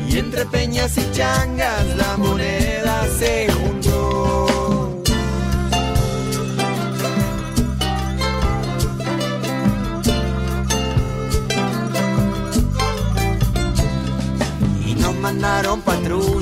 [0.10, 2.65] Y entre peñas y changas la moneda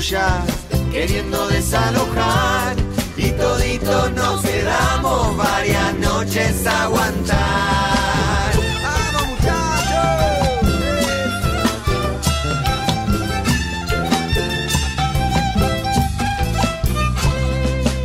[0.04, 0.44] patrullas
[0.92, 2.76] queriendo desalojar.
[3.16, 8.54] Y toditos nos quedamos varias noches a aguantar.
[8.84, 10.70] ¡Vamos muchachos!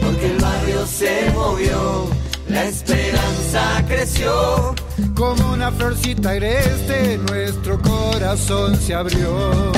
[0.03, 2.11] Porque el barrio se movió,
[2.49, 4.75] la esperanza creció.
[5.15, 9.73] Como una florcita agreste, nuestro corazón se abrió.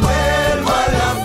[0.00, 1.24] Vuelvo a la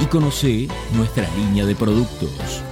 [0.00, 2.62] y conoce nuestra línea de productos.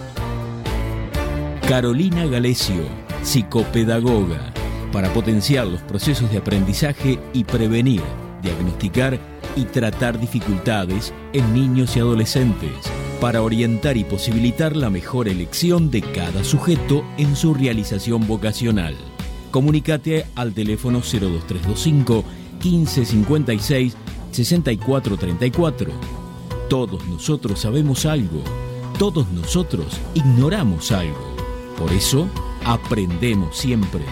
[1.69, 2.85] Carolina Galecio,
[3.25, 4.55] psicopedagoga,
[4.93, 8.03] para potenciar los procesos de aprendizaje y prevenir,
[8.41, 9.19] diagnosticar
[9.57, 12.71] y tratar dificultades en niños y adolescentes,
[13.21, 18.95] para orientar y posibilitar la mejor elección de cada sujeto en su realización vocacional.
[19.51, 22.25] Comunícate al teléfono 02325
[22.63, 23.97] 1556
[24.33, 25.93] 6434.
[26.69, 28.43] Todos nosotros sabemos algo,
[28.99, 31.37] todos nosotros ignoramos algo.
[31.79, 32.29] Por eso,
[32.65, 34.05] aprendemos siempre.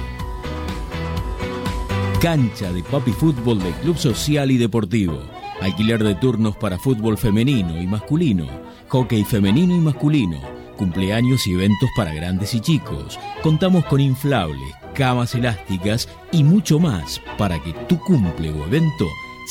[2.21, 5.19] Cancha de Papi Fútbol de Club Social y Deportivo.
[5.61, 8.47] Alquiler de turnos para fútbol femenino y masculino,
[8.89, 10.41] hockey femenino y masculino,
[10.77, 13.19] cumpleaños y eventos para grandes y chicos.
[13.43, 19.07] Contamos con inflables, camas elásticas y mucho más para que tu cumple o evento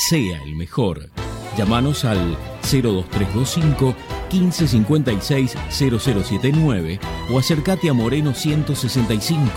[0.10, 1.10] sea el mejor.
[1.58, 3.96] Llámanos al 02325
[4.32, 7.00] 1556 0079
[7.32, 9.52] o acércate a Moreno 165.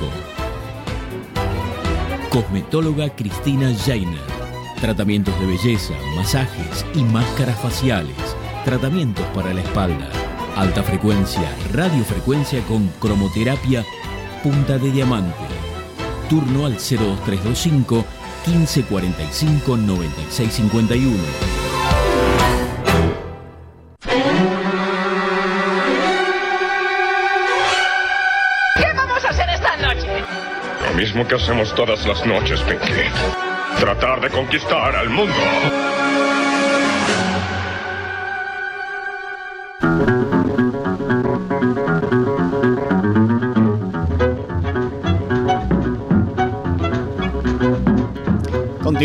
[2.29, 4.21] Cosmetóloga Cristina Jainer.
[4.81, 8.17] Tratamientos de belleza, masajes y máscaras faciales.
[8.67, 10.11] Tratamientos para la espalda.
[10.55, 13.85] Alta frecuencia, radiofrecuencia con cromoterapia,
[14.43, 15.46] punta de diamante.
[16.29, 18.05] Turno al 02325
[18.47, 21.17] 1545 9651.
[28.77, 30.25] ¿Qué vamos a hacer esta noche?
[30.89, 32.93] Lo mismo que hacemos todas las noches, Pinky.
[33.79, 35.35] Tratar de conquistar al mundo.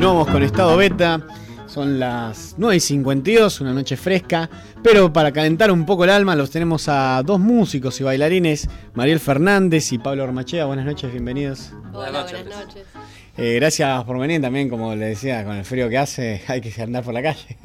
[0.02, 1.22] Continuamos con estado beta.
[1.68, 4.50] Son las 9 y 52, una noche fresca.
[4.82, 9.20] Pero para calentar un poco el alma, los tenemos a dos músicos y bailarines, Mariel
[9.20, 10.66] Fernández y Pablo Ormachea.
[10.66, 11.72] Buenas noches, bienvenidos.
[11.94, 12.84] Hola, buenas noches.
[13.38, 16.82] Eh, gracias por venir también, como le decía, con el frío que hace, hay que
[16.82, 17.58] andar por la calle.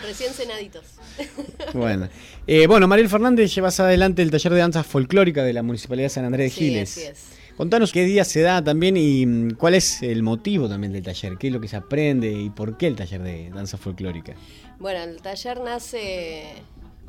[0.00, 0.84] Recién cenaditos.
[1.74, 2.08] bueno,
[2.46, 6.10] eh, bueno, Mariel Fernández, llevas adelante el taller de danza folclórica de la Municipalidad de
[6.14, 6.90] San Andrés de Sí, Giles.
[6.92, 7.34] así es.
[7.56, 11.38] Contanos qué día se da también y mm, cuál es el motivo también del taller,
[11.38, 14.34] qué es lo que se aprende y por qué el taller de danza folclórica.
[14.80, 16.46] Bueno, el taller nace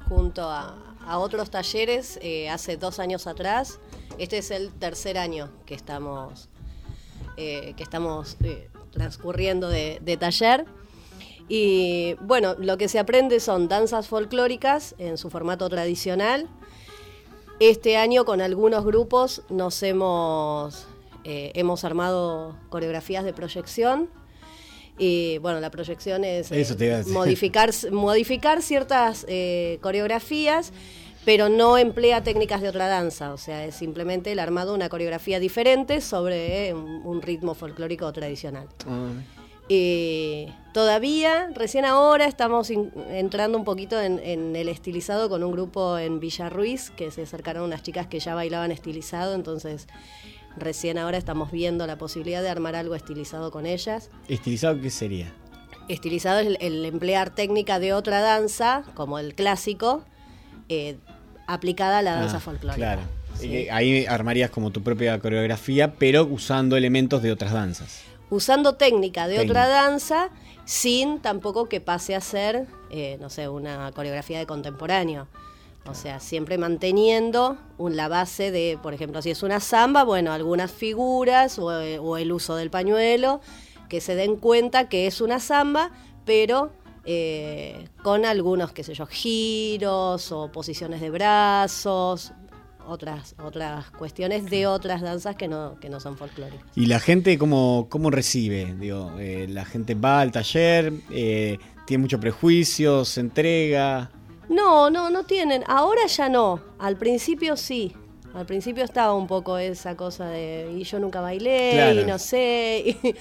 [0.08, 0.76] junto a,
[1.18, 3.80] otros talleres eh, hace dos años atrás.
[4.18, 6.50] Este es el tercer año que estamos,
[7.38, 10.66] eh, que estamos eh, transcurriendo de, de taller.
[11.48, 16.50] Y bueno, lo que se aprende son danzas folclóricas en su formato tradicional.
[17.60, 20.88] Este año con algunos grupos nos hemos,
[21.24, 24.10] eh, hemos armado coreografías de proyección.
[24.98, 30.72] Y bueno, la proyección es eh, Eso te modificar, modificar ciertas eh, coreografías,
[31.24, 33.34] pero no emplea técnicas de otra danza.
[33.34, 37.56] O sea, es simplemente el armado de una coreografía diferente sobre eh, un, un ritmo
[37.56, 38.68] folclórico tradicional.
[39.70, 45.52] Eh, todavía, recién ahora, estamos in- entrando un poquito en, en el estilizado con un
[45.52, 49.88] grupo en Villa Ruiz, que se acercaron unas chicas que ya bailaban estilizado, entonces
[50.58, 54.10] recién ahora estamos viendo la posibilidad de armar algo estilizado con ellas.
[54.28, 55.34] ¿Estilizado qué sería?
[55.90, 60.04] Estilizado es el, el emplear técnica de otra danza, como el clásico,
[60.70, 60.98] eh,
[61.48, 62.76] aplicada a la danza Ah, folclórica.
[62.76, 63.02] Claro.
[63.40, 63.54] Sí.
[63.54, 68.02] Eh, Ahí armarías como tu propia coreografía, pero usando elementos de otras danzas.
[68.30, 70.30] Usando técnica de otra danza
[70.66, 75.28] sin tampoco que pase a ser, eh, no sé, una coreografía de contemporáneo.
[75.88, 80.32] O sea, siempre manteniendo un- la base de, por ejemplo, si es una samba, bueno,
[80.34, 83.40] algunas figuras o, eh, o el uso del pañuelo,
[83.90, 85.92] que se den cuenta que es una samba,
[86.26, 86.72] pero
[87.08, 92.32] eh, con algunos, qué sé yo, giros o posiciones de brazos,
[92.88, 96.66] otras, otras cuestiones de otras danzas que no, que no son folclóricas.
[96.76, 98.76] ¿Y la gente cómo, cómo recibe?
[98.80, 104.12] Digo, eh, la gente va al taller, eh, tiene mucho prejuicio, se entrega.
[104.50, 105.64] No, no, no tienen.
[105.68, 106.60] Ahora ya no.
[106.80, 107.94] Al principio sí.
[108.34, 112.02] Al principio estaba un poco esa cosa de y yo nunca bailé Claro.
[112.02, 112.84] y no sé.
[113.04, 113.16] y-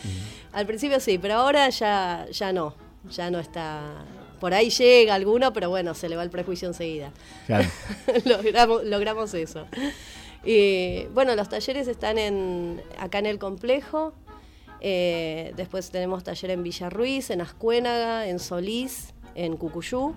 [0.52, 2.74] Al principio sí, pero ahora ya, ya no.
[3.10, 3.80] Ya no está.
[4.40, 7.12] Por ahí llega alguno, pero bueno, se le va el prejuicio enseguida.
[7.46, 7.68] Claro.
[8.24, 9.66] logramos, logramos eso.
[10.44, 14.12] Y bueno, los talleres están en, acá en el complejo.
[14.80, 20.14] Eh, después tenemos taller en Villa Ruiz, en Ascuénaga, en Solís, en Cucuyú,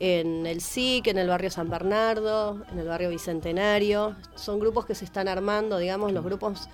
[0.00, 4.16] en el SIC, en el barrio San Bernardo, en el barrio Bicentenario.
[4.34, 6.68] Son grupos que se están armando, digamos, los grupos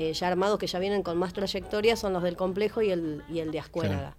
[0.00, 3.22] eh, ya armados que ya vienen con más trayectoria son los del complejo y el,
[3.28, 4.16] y el de Ascuénaga.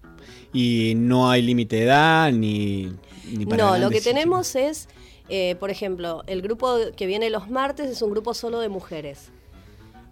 [0.54, 2.94] Y no hay límite de edad ni,
[3.26, 4.88] ni para No, lo que tenemos es,
[5.28, 9.32] eh, por ejemplo, el grupo que viene los martes es un grupo solo de mujeres.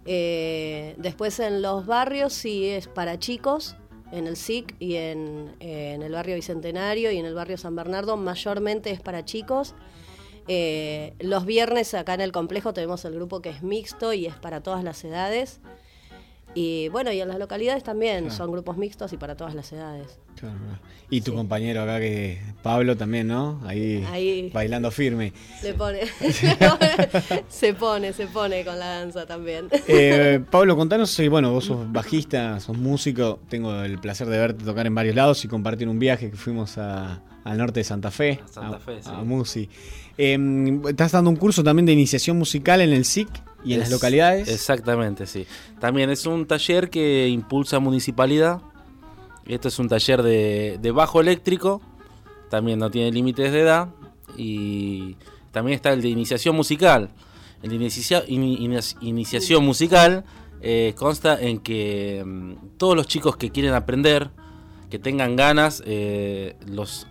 [0.06, 3.76] Eh, después en los barrios sí es para chicos,
[4.10, 8.16] en el SIC y en, en el barrio Bicentenario y en el barrio San Bernardo
[8.16, 9.76] mayormente es para chicos.
[10.52, 14.34] Eh, los viernes acá en el complejo tenemos el grupo que es mixto y es
[14.34, 15.60] para todas las edades.
[16.52, 18.34] Y bueno, y en las localidades también Claro.
[18.36, 20.18] son grupos mixtos y para todas las edades.
[20.34, 20.78] Claro, claro.
[21.08, 23.60] Y tu compañero acá, que Pablo también, ¿no?
[23.64, 24.50] Ahí, Ahí.
[24.52, 25.32] bailando firme.
[25.62, 26.00] Le pone.
[27.48, 29.68] se pone, se pone con la danza también.
[29.86, 34.64] Eh, Pablo, contanos, eh, bueno, vos sos bajista, sos músico, tengo el placer de verte
[34.64, 38.10] tocar en varios lados y compartir un viaje que fuimos a- al norte de Santa
[38.10, 39.08] Fe, a, Santa Fe, sí.
[39.12, 39.68] a Musi.
[40.22, 43.28] Eh, estás dando un curso también de iniciación musical en el SIC
[43.64, 44.48] y en las Es- localidades.
[44.48, 45.46] Exactamente, sí.
[45.78, 48.60] También es un taller que impulsa municipalidad.
[49.46, 51.80] Esto es un taller de, de bajo eléctrico.
[52.50, 53.88] También no tiene límites de edad.
[54.36, 55.16] Y
[55.52, 57.10] también está el de iniciación musical.
[57.62, 60.24] El de inicia- ini- ini- iniciación musical
[60.62, 64.30] eh, consta en que mm, todos los chicos que quieren aprender,
[64.90, 67.06] que tengan ganas, eh, los,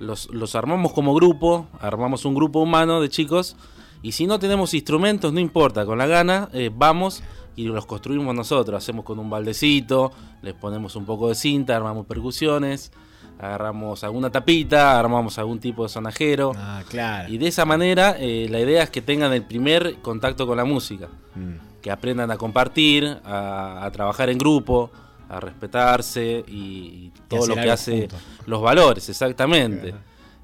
[0.00, 3.56] los, los armamos como grupo, armamos un grupo humano de chicos,
[4.02, 7.22] y si no tenemos instrumentos, no importa, con la gana, eh, vamos
[7.56, 12.06] y los construimos nosotros, hacemos con un baldecito, les ponemos un poco de cinta, armamos
[12.06, 12.92] percusiones,
[13.38, 17.32] agarramos alguna tapita, armamos algún tipo de sonajero, Ah, claro.
[17.32, 20.64] y de esa manera eh, la idea es que tengan el primer contacto con la
[20.64, 21.80] música, Mm.
[21.82, 24.90] que aprendan a compartir, a, a trabajar en grupo,
[25.28, 28.20] a respetarse y, y todo lo que hace juntos.
[28.46, 29.94] los valores, exactamente.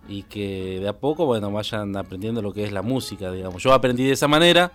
[0.09, 3.63] Y que de a poco, bueno, vayan aprendiendo lo que es la música, digamos.
[3.63, 4.73] Yo aprendí de esa manera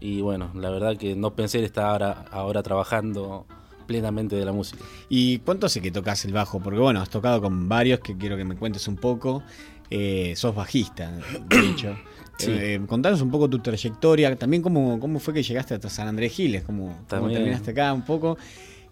[0.00, 3.46] y bueno, la verdad que no pensé estar ahora, ahora trabajando
[3.86, 4.82] plenamente de la música.
[5.08, 6.60] ¿Y cuánto hace que tocas el bajo?
[6.60, 9.42] Porque bueno, has tocado con varios que quiero que me cuentes un poco.
[9.90, 11.12] Eh, sos bajista,
[11.48, 11.96] de hecho.
[12.40, 12.50] Sí.
[12.50, 16.32] Eh, contanos un poco tu trayectoria, también cómo, cómo fue que llegaste hasta San Andrés
[16.32, 18.38] Giles, cómo, cómo terminaste acá un poco.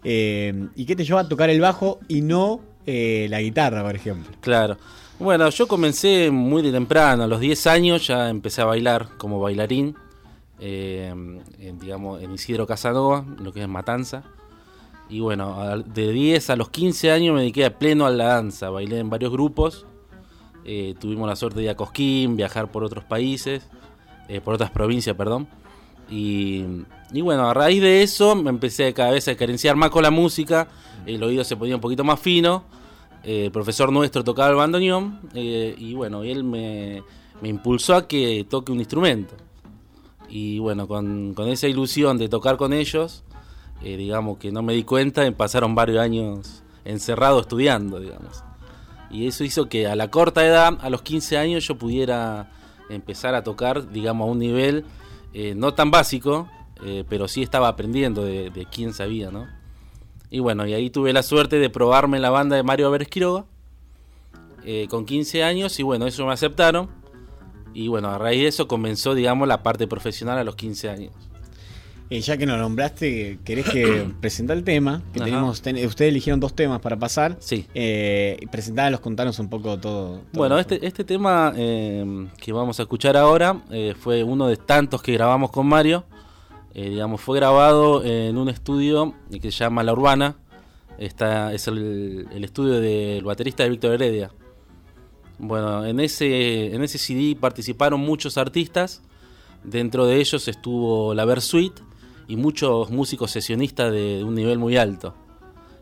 [0.03, 3.95] Eh, ¿Y qué te llevó a tocar el bajo y no eh, la guitarra, por
[3.95, 4.35] ejemplo?
[4.41, 4.77] Claro.
[5.19, 9.39] Bueno, yo comencé muy de temprano, a los 10 años ya empecé a bailar como
[9.41, 9.95] bailarín,
[10.61, 11.13] eh,
[11.79, 14.23] digamos, en Isidro Casanova, lo que es Matanza.
[15.09, 18.69] Y bueno, de 10 a los 15 años me dediqué a pleno a la danza,
[18.69, 19.85] bailé en varios grupos,
[20.99, 23.67] tuvimos la suerte de ir a Cosquín, viajar por otros países,
[24.45, 25.47] por otras provincias, perdón.
[26.09, 26.63] Y,
[27.11, 30.11] y bueno, a raíz de eso me empecé cada vez a carenciar más con la
[30.11, 30.67] música,
[31.05, 32.63] el oído se ponía un poquito más fino,
[33.23, 37.03] eh, el profesor nuestro tocaba el bandoneón eh, y bueno, él me,
[37.41, 39.35] me impulsó a que toque un instrumento.
[40.29, 43.23] Y bueno, con, con esa ilusión de tocar con ellos,
[43.81, 48.43] eh, digamos que no me di cuenta, y pasaron varios años encerrado estudiando, digamos.
[49.09, 52.51] Y eso hizo que a la corta edad, a los 15 años, yo pudiera
[52.89, 54.85] empezar a tocar, digamos, a un nivel
[55.33, 56.49] eh, no tan básico,
[56.83, 59.47] eh, pero sí estaba aprendiendo de, quién sabía, ¿no?
[60.29, 63.07] Y bueno, y ahí tuve la suerte de probarme en la banda de Mario Álvarez
[63.07, 63.45] Quiroga,
[64.63, 66.89] eh, con 15 años, y bueno, eso me aceptaron.
[67.73, 71.13] Y bueno, a raíz de eso comenzó, digamos, la parte profesional a los 15 años.
[72.11, 75.03] Eh, ya que nos nombraste, querés que presentar el tema.
[75.13, 75.25] Que Ajá.
[75.29, 77.37] tenemos, ten- ustedes eligieron dos temas para pasar.
[77.39, 77.67] Sí.
[77.75, 80.09] Eh, presentalos, contanos un poco todo.
[80.13, 80.21] todo.
[80.33, 85.01] Bueno, este, este tema eh, que vamos a escuchar ahora eh, fue uno de tantos
[85.03, 86.05] que grabamos con Mario.
[86.73, 90.37] Digamos, fue grabado en un estudio que se llama La Urbana.
[90.97, 94.31] Esta es el, el estudio del baterista de Víctor Heredia.
[95.39, 99.01] Bueno, en ese, en ese CD participaron muchos artistas.
[99.63, 101.73] Dentro de ellos estuvo la Versuit
[102.29, 105.13] y muchos músicos sesionistas de un nivel muy alto.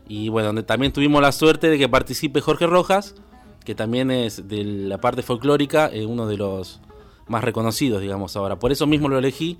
[0.08, 3.14] Y bueno, donde también tuvimos la suerte de que participe Jorge Rojas,
[3.64, 6.80] que también es de la parte folclórica, eh, uno de los
[7.28, 8.58] más reconocidos, digamos, ahora.
[8.58, 9.58] Por eso mismo lo elegí,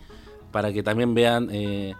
[0.50, 1.92] para que también vean eh,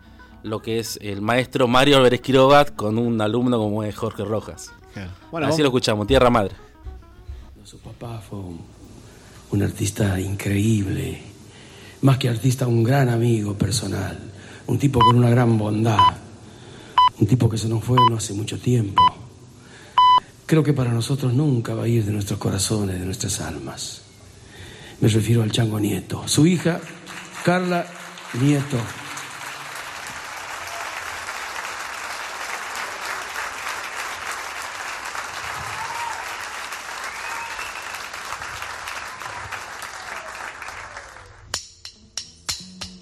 [0.43, 4.73] lo que es el maestro Mario Álvarez Quiroga con un alumno como es Jorge Rojas.
[5.31, 6.55] Bueno, Así vamos- lo escuchamos, Tierra Madre.
[7.65, 8.59] Su papá fue un,
[9.51, 11.21] un artista increíble,
[12.01, 14.19] más que artista, un gran amigo personal,
[14.69, 15.99] un tipo con una gran bondad,
[17.19, 19.03] un tipo que se nos fue no hace mucho tiempo.
[20.47, 24.03] Creo que para nosotros nunca va a ir de nuestros corazones, de nuestras almas.
[25.01, 26.27] Me refiero al Chango Nieto.
[26.27, 26.81] Su hija,
[27.45, 27.87] Carla,
[28.35, 28.77] nieto.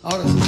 [0.02, 0.45] Ahora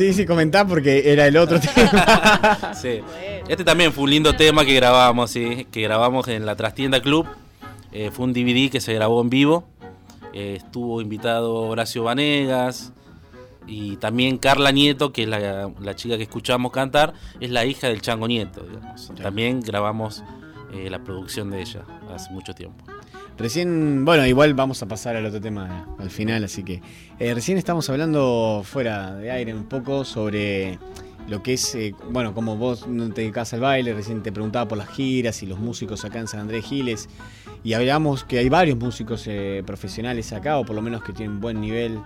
[0.00, 2.72] Sí, sí, comentá porque era el otro tema.
[2.74, 3.02] Sí.
[3.46, 7.26] Este también fue un lindo tema que grabamos, sí, que grabamos en la Trastienda Club.
[7.92, 9.68] Eh, fue un DVD que se grabó en vivo.
[10.32, 12.94] Eh, estuvo invitado Horacio Vanegas
[13.66, 17.88] y también Carla Nieto, que es la, la chica que escuchamos cantar, es la hija
[17.88, 18.62] del Chango Nieto.
[18.62, 19.12] digamos.
[19.20, 20.24] También grabamos
[20.72, 22.89] eh, la producción de ella hace mucho tiempo.
[23.40, 26.82] Recién, bueno, igual vamos a pasar al otro tema al final, así que
[27.18, 30.78] eh, recién estamos hablando fuera de aire un poco sobre
[31.26, 34.68] lo que es, eh, bueno, como vos no te dedicás al baile, recién te preguntaba
[34.68, 37.08] por las giras y los músicos acá en San Andrés Giles,
[37.64, 41.40] y hablamos que hay varios músicos eh, profesionales acá, o por lo menos que tienen
[41.40, 41.98] buen nivel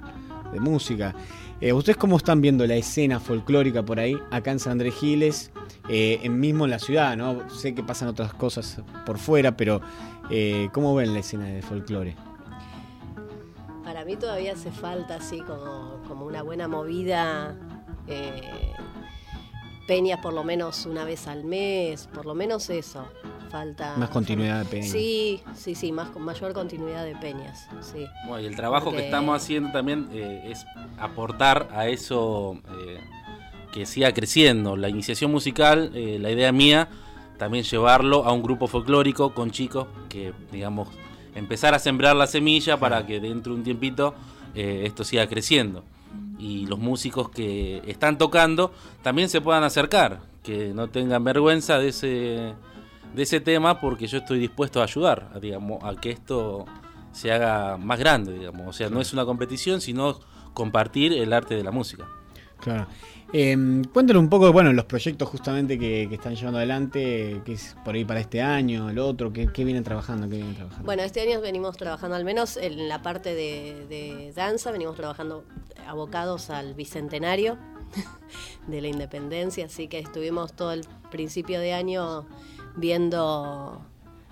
[0.53, 1.16] de música.
[1.61, 5.51] ¿Ustedes cómo están viendo la escena folclórica por ahí, acá en San Andrés Giles,
[5.89, 7.49] en mismo en la ciudad, ¿no?
[7.49, 9.80] Sé que pasan otras cosas por fuera, pero
[10.31, 12.16] eh, ¿cómo ven la escena de folclore?
[13.85, 17.57] Para mí todavía hace falta así como, como una buena movida.
[18.07, 18.72] eh,
[19.87, 23.07] peñas por lo menos una vez al mes, por lo menos eso.
[23.51, 23.95] Falta.
[23.99, 24.89] Más continuidad de peñas.
[24.91, 27.68] Sí, sí, sí, más con mayor continuidad de peñas.
[27.83, 28.05] Sí.
[28.27, 30.64] Bueno, y el trabajo Porque- que estamos haciendo también eh, es
[30.99, 32.99] aportar a eso eh,
[33.72, 34.77] que siga creciendo.
[34.77, 36.89] La iniciación musical, eh, la idea mía,
[37.39, 40.89] también llevarlo a un grupo folclórico con chicos que, digamos,
[41.35, 44.14] empezar a sembrar la semilla para que dentro de un tiempito
[44.55, 45.85] eh, esto siga creciendo.
[46.39, 48.72] Y los músicos que están tocando
[49.03, 52.55] también se puedan acercar, que no tengan vergüenza de ese,
[53.14, 56.66] de ese tema porque yo estoy dispuesto a ayudar, a, digamos, a que esto
[57.12, 58.66] se haga más grande, digamos.
[58.68, 60.20] O sea, no es una competición, sino
[60.53, 62.07] compartir el arte de la música.
[62.61, 62.87] Claro.
[63.33, 67.95] Eh, cuéntanos un poco, bueno, los proyectos justamente que, están llevando adelante, que es por
[67.95, 70.29] ahí para este año, el otro, ¿qué, qué vienen trabajando?
[70.29, 70.85] ¿Qué vienen trabajando?
[70.85, 75.45] Bueno, este año venimos trabajando, al menos en la parte de, de danza, venimos trabajando
[75.87, 77.59] abocados al bicentenario
[78.68, 82.27] de la independencia, así que estuvimos todo el principio de año
[82.77, 83.85] viendo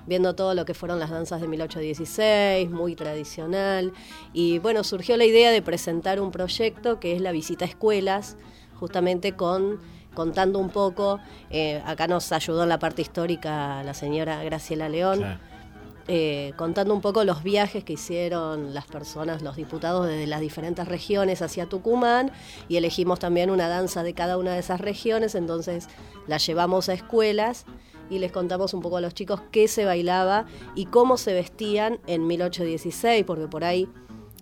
[0.07, 3.93] viendo todo lo que fueron las danzas de 1816, muy tradicional.
[4.33, 8.37] Y bueno, surgió la idea de presentar un proyecto que es la visita a escuelas,
[8.83, 9.79] justamente con
[10.13, 11.21] contando un poco,
[11.51, 15.21] eh, acá nos ayudó en la parte histórica la señora Graciela León.
[15.21, 15.39] Claro.
[16.09, 20.89] eh, contando un poco los viajes que hicieron las personas, los diputados desde las diferentes
[20.89, 22.33] regiones hacia Tucumán
[22.69, 25.87] y elegimos también una danza de cada una de esas regiones, entonces
[26.27, 27.65] la llevamos a escuelas
[28.11, 32.01] y les contamos un poco a los chicos qué se bailaba y cómo se vestían
[32.09, 33.89] en 1816, porque por ahí,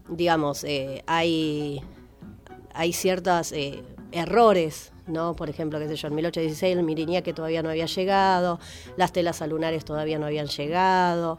[0.08, 1.82] digamos, eh, hay,
[2.72, 5.34] hay ciertos eh, errores ¿no?
[5.34, 8.58] Por ejemplo, qué sé yo, en 1816 el Miriñá que todavía no había llegado,
[8.96, 11.38] las telas alunares todavía no habían llegado.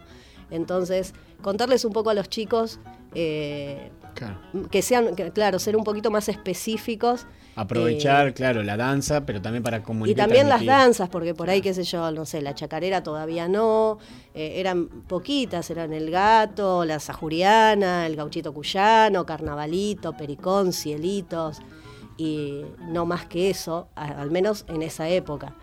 [0.49, 2.79] Entonces, contarles un poco a los chicos
[3.15, 3.89] eh,
[4.69, 7.25] que sean, que, claro, ser un poquito más específicos.
[7.55, 10.25] Aprovechar, eh, claro, la danza, pero también para y comunicar.
[10.25, 13.97] también las danzas, porque por ahí, qué sé yo, no sé, la chacarera todavía no,
[14.33, 21.61] eh, eran poquitas, eran el gato, la sajuriana, el gauchito cuyano, carnavalito, pericón, cielitos,
[22.21, 25.55] y no más que eso, al menos en esa época.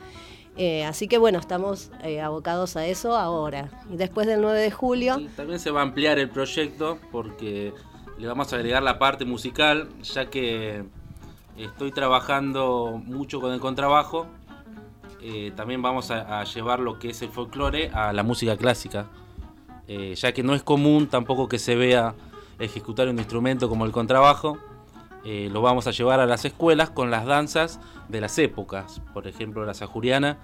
[0.56, 3.70] Eh, así que bueno, estamos eh, abocados a eso ahora.
[3.92, 7.72] Y después del 9 de julio, También se va a ampliar el proyecto porque
[8.18, 10.84] le vamos a agregar la parte musical, ya que
[11.56, 14.26] estoy trabajando mucho con el contrabajo.
[15.22, 19.06] eh, también vamos a, a llevar lo que es el folclore a la música clásica,
[19.86, 22.14] eh, ya que no es común tampoco que se vea
[22.58, 24.58] ejecutar un instrumento como el contrabajo.
[25.24, 29.26] Eh, lo vamos a llevar a las escuelas con las danzas de las épocas, por
[29.26, 30.38] ejemplo la sajuriana,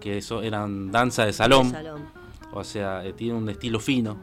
[0.00, 1.68] que eso eran danza de salón.
[1.68, 2.02] de salón.
[2.52, 4.16] O sea, eh, tiene un estilo fino,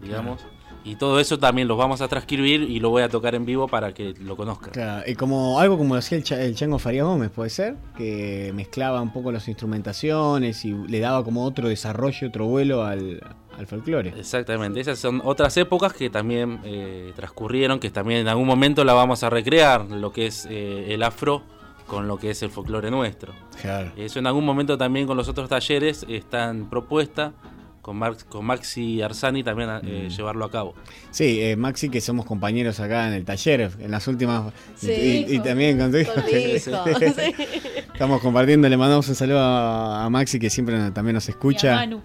[0.00, 0.44] digamos.
[0.88, 3.68] Y todo eso también lo vamos a transcribir y lo voy a tocar en vivo
[3.68, 4.70] para que lo conozcan.
[4.72, 7.76] Claro, y como algo como lo hacía el, Cha- el Chango Farías Gómez, puede ser,
[7.96, 13.20] que mezclaba un poco las instrumentaciones y le daba como otro desarrollo, otro vuelo al,
[13.58, 14.14] al folclore.
[14.18, 18.94] Exactamente, esas son otras épocas que también eh, transcurrieron, que también en algún momento la
[18.94, 21.42] vamos a recrear, lo que es eh, el afro
[21.86, 23.32] con lo que es el folclore nuestro.
[23.60, 23.92] Claro.
[23.96, 27.32] Eso en algún momento también con los otros talleres está en propuesta,
[27.88, 30.08] con, Mar- con Maxi Arsani también eh, Mm.
[30.14, 30.74] llevarlo a cabo.
[31.10, 34.52] Sí, eh, Maxi, que somos compañeros acá en el taller, en las últimas.
[34.76, 36.12] Sí, y, también con tu hijo.
[36.12, 37.34] con mi hijo, sí.
[37.94, 41.66] Estamos compartiendo, le mandamos un saludo a, a Maxi, que siempre nos- también nos escucha.
[41.68, 42.02] Y a Manu.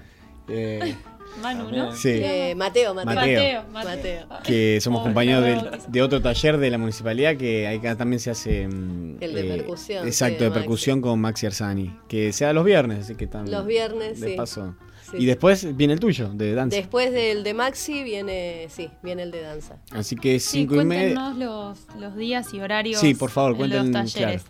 [0.47, 0.95] Eh,
[1.41, 1.91] Manu, ¿no?
[1.95, 2.11] Sí.
[2.13, 3.15] Eh, Mateo, Mateo.
[3.15, 3.63] Mateo.
[3.73, 4.27] Mateo.
[4.45, 5.71] que somos Oh, compañeros no.
[5.91, 10.07] de, otro taller de la municipalidad que acá también se hace mm, El de percusión,
[10.07, 10.59] exacto sí, de Maxi.
[10.61, 14.35] percusión con Maxi Arsani que sea los viernes así que también Los viernes, de sí.
[14.37, 14.75] paso
[15.17, 19.23] Sí, y después viene el tuyo de danza Después del de Maxi viene, sí, viene
[19.23, 19.77] el de danza.
[19.91, 23.51] así que Sí, cinco y media cuéntenos los, los días y horarios Sí, por favor,
[23.51, 24.45] en cuenten, los talleres.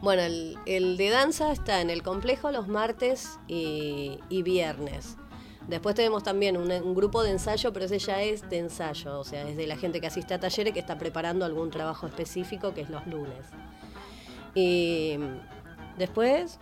[0.00, 5.16] Bueno, el, el de danza está en el complejo los martes y, y viernes.
[5.66, 9.24] Después tenemos también un, un grupo de ensayo, pero ese ya es de ensayo, o
[9.24, 12.72] sea, es de la gente que asiste a talleres que está preparando algún trabajo específico,
[12.72, 13.44] que es los lunes.
[14.54, 15.18] Y
[15.98, 16.58] después,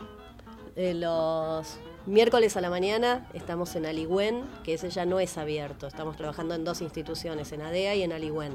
[0.74, 5.86] eh, los miércoles a la mañana, estamos en Aligüen, que ese ya no es abierto.
[5.86, 8.54] Estamos trabajando en dos instituciones, en ADEA y en Aligüen.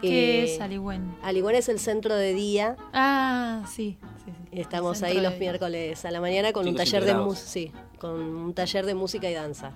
[0.00, 1.14] ¿Qué Eh, es Aligüen?
[1.22, 2.76] Aligüen es el centro de día.
[2.92, 3.98] Ah, sí.
[4.24, 4.58] sí, sí.
[4.60, 5.40] Estamos Centro ahí los día.
[5.40, 9.34] miércoles a la mañana con un taller de sí, con un taller de música y
[9.34, 9.72] danza.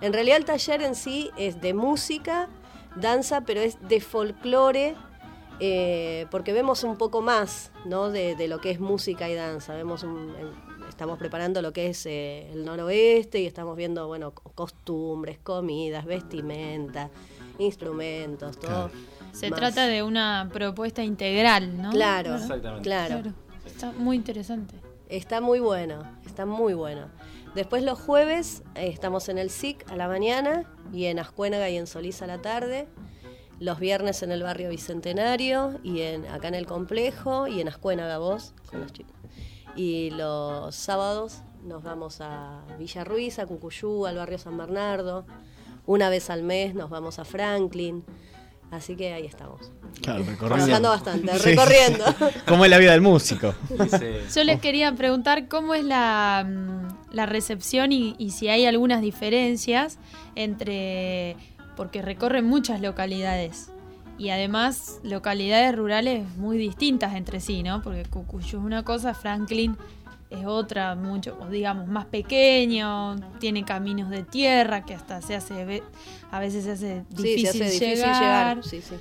[0.00, 2.48] En realidad el taller en sí es de música,
[2.94, 4.94] danza, pero es de folclore,
[5.58, 8.10] eh, porque vemos un poco más, ¿no?
[8.10, 9.74] De, de lo que es música y danza.
[9.74, 10.32] Vemos un-
[10.96, 16.06] estamos preparando lo que es eh, el noroeste y estamos viendo, bueno, co- costumbres, comidas,
[16.06, 17.10] vestimenta,
[17.58, 18.90] instrumentos, todo.
[19.32, 19.58] Se más.
[19.60, 21.90] trata de una propuesta integral, ¿no?
[21.90, 22.82] Claro, Exactamente.
[22.82, 23.22] claro.
[23.66, 24.74] Está muy interesante.
[25.10, 27.08] Está muy bueno, está muy bueno.
[27.54, 31.76] Después los jueves eh, estamos en el SIC a la mañana y en Ascuénaga y
[31.76, 32.88] en Solís a la tarde.
[33.60, 38.16] Los viernes en el barrio Bicentenario y en, acá en el complejo y en Ascuénaga
[38.18, 39.12] vos con los chicos.
[39.76, 45.26] Y los sábados nos vamos a Villa Ruiz, a Cucuyú, al barrio San Bernardo.
[45.86, 48.04] Una vez al mes nos vamos a Franklin.
[48.70, 49.70] Así que ahí estamos.
[50.02, 50.46] Claro, recorriendo.
[50.66, 51.50] Trabajando bastante, Sí.
[51.50, 52.04] recorriendo.
[52.48, 53.54] cómo es la vida del músico
[54.34, 59.00] Yo les quería preguntar cómo es la, mm, la recepción y, y si hay algunas
[59.02, 59.98] diferencias
[60.34, 61.36] entre.
[61.76, 63.70] porque recorren muchas localidades.
[64.18, 67.82] Y además localidades rurales muy distintas entre sí, ¿no?
[67.82, 69.76] Porque Cucuyú es una cosa, Franklin
[70.30, 75.82] es otra, mucho, o digamos, más pequeño, tiene caminos de tierra que hasta se hace,
[76.30, 78.20] a veces se hace Sí, difícil, se hace difícil llegar.
[78.56, 78.64] llegar.
[78.64, 78.94] Sí, sí.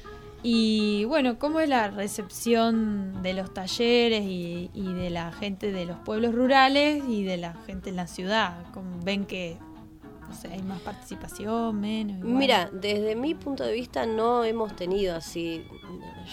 [0.44, 5.86] Y bueno, ¿cómo es la recepción de los talleres y, y de la gente de
[5.86, 8.54] los pueblos rurales y de la gente en la ciudad?
[8.72, 9.58] ¿Cómo ¿Ven que
[10.28, 12.18] no sé, hay más participación, menos?
[12.18, 12.34] igual?
[12.34, 15.66] Mira, desde mi punto de vista no hemos tenido así,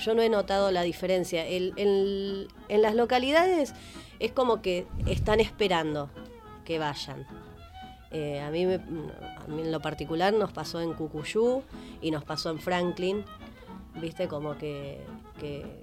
[0.04, 1.46] yo no he notado la diferencia.
[1.46, 3.74] El- el- en las localidades
[4.18, 6.08] es como que están esperando
[6.64, 7.26] que vayan.
[8.10, 11.62] Eh, a, mí me- a mí en lo particular nos pasó en Cucuyú
[12.00, 13.24] y nos pasó en Franklin,
[14.00, 15.00] viste, como que,
[15.40, 15.81] que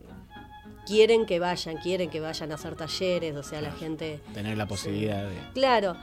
[0.89, 4.19] quieren que vayan, quieren que vayan a hacer talleres, o sea, la gente...
[4.33, 5.35] Tener la posibilidad de.
[5.53, 5.95] Claro,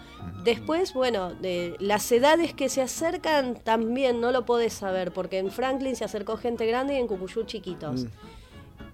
[0.44, 5.50] después, bueno, de las edades que se acercan también no lo podés saber, porque en
[5.50, 8.04] Franklin se acercó gente grande y en Cucuyú chiquitos.
[8.04, 8.08] Mm.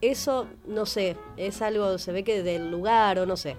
[0.01, 3.57] Eso, no sé, es algo, se ve que del lugar o no sé.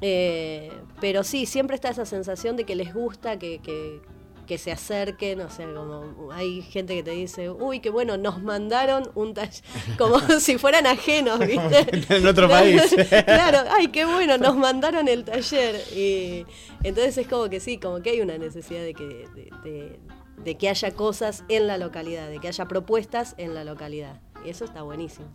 [0.00, 4.00] Eh, pero sí, siempre está esa sensación de que les gusta que, que-
[4.46, 8.42] que se acerquen, o sea, como hay gente que te dice, uy, qué bueno, nos
[8.42, 9.62] mandaron un taller,
[9.98, 11.86] como si fueran ajenos, ¿viste?
[12.16, 12.94] En otro país.
[13.24, 15.76] claro, ay, qué bueno, nos mandaron el taller.
[15.96, 16.44] Y
[16.82, 20.00] entonces es como que sí, como que hay una necesidad de que, de, de-
[20.44, 24.20] de que haya cosas en la localidad, de que haya propuestas en la localidad.
[24.44, 25.28] Y eso está buenísimo.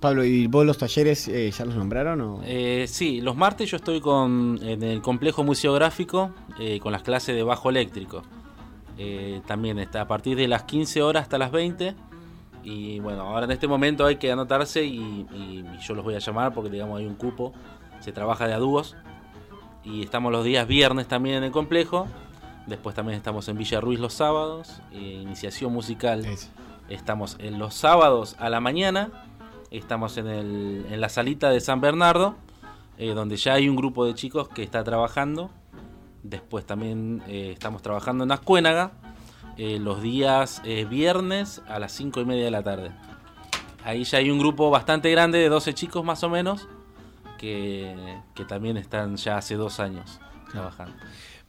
[0.00, 2.20] Pablo, ¿y vos los talleres eh, ya los nombraron?
[2.20, 2.40] O?
[2.44, 7.34] Eh, sí, los martes yo estoy con, en el complejo museográfico eh, con las clases
[7.36, 8.22] de bajo eléctrico.
[9.46, 11.94] También está a partir de las 15 horas hasta las 20.
[12.62, 16.14] Y bueno, ahora en este momento hay que anotarse y, y- y yo los voy
[16.14, 17.52] a llamar porque digamos hay un cupo.
[18.00, 18.94] Se trabaja de a dúos.
[19.82, 22.06] Y estamos los días viernes también en el complejo.
[22.68, 24.80] Después también estamos en Villa Ruiz los sábados.
[24.92, 26.24] iniciación musical.
[26.88, 29.10] Estamos en los sábados a la mañana.
[29.72, 32.36] Estamos en, el- en la salita de San Bernardo,
[32.98, 35.50] eh, donde ya hay un grupo de chicos que está trabajando.
[36.22, 38.92] Después también eh, estamos trabajando en Ascuénaga,
[39.56, 42.92] eh, los días viernes a las 5 y media de la tarde.
[43.84, 46.68] Ahí ya hay un grupo bastante grande de 12 chicos más o menos,
[47.38, 50.20] que, que también están ya hace dos años
[50.52, 50.94] trabajando.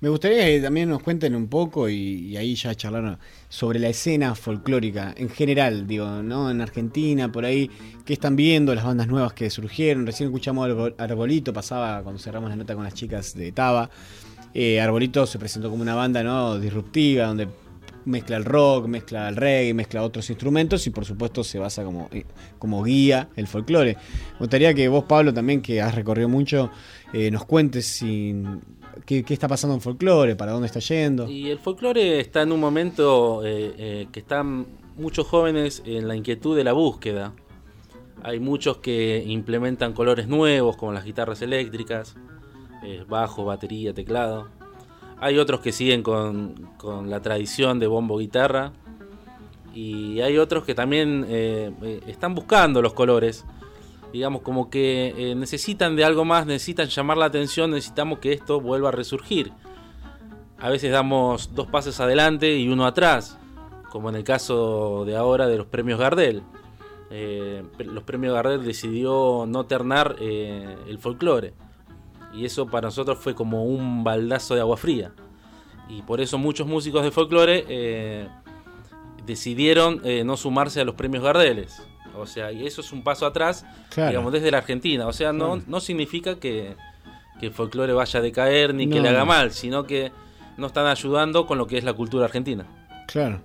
[0.03, 4.35] Me gustaría que también nos cuenten un poco y, ahí ya charlaron sobre la escena
[4.35, 6.51] folclórica en general, digo, ¿no?
[6.51, 7.71] En Argentina, por ahí,
[8.03, 8.75] ¿qué están viendo?
[8.75, 10.05] Las bandas nuevas que surgieron.
[10.05, 13.89] Recién escuchamos Arbo- Arbolito, pasaba cuando cerramos la nota con las chicas de Taba.
[14.53, 16.59] Eh, Arbolito se presentó como una banda, ¿no?
[16.59, 17.47] Disruptiva, donde
[18.03, 22.09] mezcla el rock, mezcla el reggae, mezcla otros instrumentos y por supuesto se basa como,
[22.11, 22.25] eh,
[22.59, 23.95] como guía el folclore.
[24.33, 26.71] Me gustaría que vos, Pablo, también que has recorrido mucho,
[27.13, 28.35] eh, nos cuentes si,
[29.05, 31.29] qué, está pasando en folclore, para dónde está yendo.
[31.29, 34.67] Y el folclore está en un momento eh, eh, que están
[34.97, 37.33] muchos jóvenes en la inquietud de la búsqueda.
[38.23, 42.15] Hay muchos que implementan colores nuevos, como las guitarras eléctricas,
[42.83, 44.49] eh, bajo, batería, teclado.
[45.19, 48.73] Hay otros que siguen con, con la tradición de bombo-guitarra.
[49.73, 51.25] Y hay otros que también
[52.05, 53.43] están buscando los colores.
[54.13, 58.61] Digamos, como que eh, necesitan de algo más, necesitan llamar la atención, necesitamos que esto
[58.61, 59.51] vuelva a resurgir.
[60.59, 63.39] A veces damos dos pasos adelante y uno atrás,
[63.89, 66.43] como en el caso de ahora de los premios Gardel.
[67.09, 71.55] Eh, los premios Gardel decidió no ternar eh, el folclore.
[72.35, 75.11] Y eso para nosotros fue como un baldazo de agua fría.
[75.89, 78.29] Y por eso muchos músicos de folclore
[79.25, 81.81] decidieron no sumarse a los premios Gardeles.
[82.15, 84.09] O sea, y eso es un paso atrás, Claro.
[84.11, 85.07] digamos, desde la Argentina.
[85.07, 86.75] O sea, no, no significa que,
[87.39, 90.11] que el folclore vaya a decaer ni que le haga mal, sino que
[90.57, 92.65] no están ayudando con lo que es la cultura argentina.
[93.07, 93.41] Claro.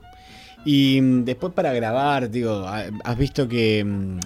[0.65, 4.19] Y mm, después para grabar, digo, ha- has visto que mm,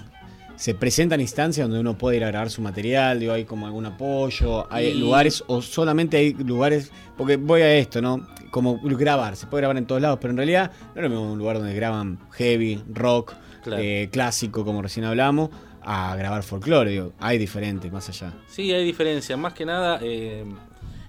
[0.55, 3.85] se presentan instancias donde uno puede ir a grabar su material, digo, hay como algún
[3.85, 8.27] apoyo, hay Y- lugares o solamente hay lugares, porque voy a esto, ¿no?
[8.51, 11.31] Como grabar, se puede grabar en todos lados, pero en realidad no es lo mismo
[11.31, 13.33] un lugar donde graban heavy, rock,
[13.63, 13.81] Claro.
[13.81, 15.49] eh, clásico, como recién hablamos,
[15.81, 18.33] a grabar folclore, digo, hay diferentes más allá.
[18.47, 19.35] Sí, hay diferencia.
[19.37, 20.45] Más que nada, eh,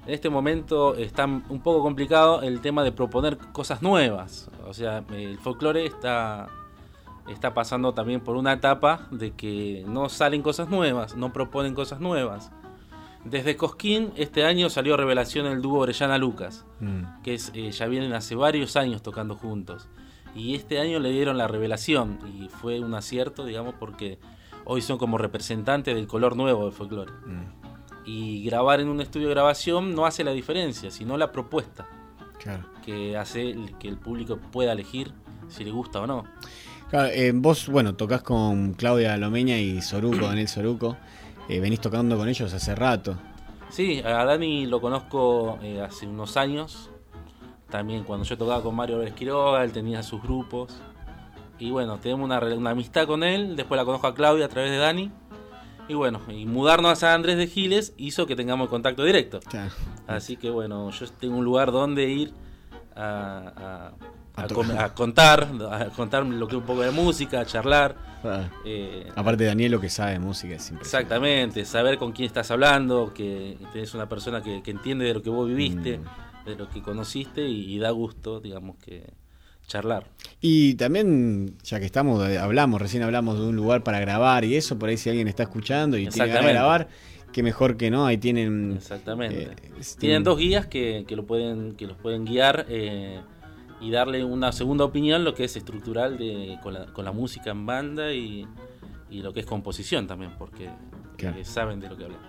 [0.06, 4.50] en este momento está un poco complicado el tema de proponer cosas nuevas.
[4.66, 6.48] O sea, el folclore está,
[7.28, 12.00] está pasando también por una etapa de que no salen cosas nuevas, no proponen cosas
[12.00, 12.50] nuevas.
[13.24, 16.66] Desde Cosquín, este año salió revelación el dúo Orellana Lucas,
[17.22, 19.88] que es, eh, ya vienen hace varios años tocando juntos.
[20.34, 24.18] Y este año le dieron la revelación y fue un acierto, digamos, porque
[24.64, 27.12] hoy son como representantes del color nuevo del folclore.
[28.04, 31.86] Y grabar en un estudio de grabación no hace la diferencia, sino la propuesta
[32.42, 32.64] Claro.
[32.84, 35.12] que hace que el público pueda elegir
[35.48, 36.24] si le gusta o no.
[36.90, 40.96] Claro, eh, vos, bueno, tocas con Claudia Lomeña y Soruco, Daniel Soruco.
[41.48, 43.16] Eh, venís tocando con ellos hace rato.
[43.70, 46.90] Sí, a Dani lo conozco eh, hace unos años.
[47.74, 50.72] También cuando yo tocaba con Mario Álvarez Quiroga, él tenía sus grupos.
[51.58, 53.56] Y bueno, tenemos una, una amistad con él.
[53.56, 55.10] Después la conozco a Claudia a través de Dani.
[55.88, 59.40] Y bueno, y mudarnos a San Andrés de Giles hizo que tengamos contacto directo.
[60.06, 62.32] Así que bueno, yo tengo un lugar donde ir
[62.94, 63.92] a,
[64.36, 67.96] a- a com- contar, a contar lo que un poco de música, a charlar.
[68.22, 68.44] Ah.
[68.64, 70.84] Eh, Aparte, Daniel lo que sabe de música es impresionante.
[70.84, 75.22] Exactamente, saber con quién estás hablando, que tenés una persona que, que entiende de lo
[75.22, 76.00] que vos viviste.
[76.46, 79.04] De lo que conociste y, y da gusto, digamos que
[79.66, 80.06] charlar.
[80.40, 84.56] Y también, ya que estamos, eh, hablamos, recién hablamos de un lugar para grabar y
[84.56, 86.88] eso, por ahí si alguien está escuchando y tiene ganas de grabar,
[87.32, 88.74] qué mejor que no, ahí tienen...
[88.76, 89.44] Exactamente.
[89.44, 89.56] eh,
[89.98, 93.20] Tienen dos guías que, que lo pueden, que los pueden guiar eh,
[93.80, 97.50] y darle una segunda opinión, lo que es estructural de, con, la, con la música
[97.50, 98.46] en banda y,
[99.10, 100.68] y lo que es composición también, porque
[101.16, 101.38] Claro.
[101.38, 102.20] eh, saben de lo que hablan.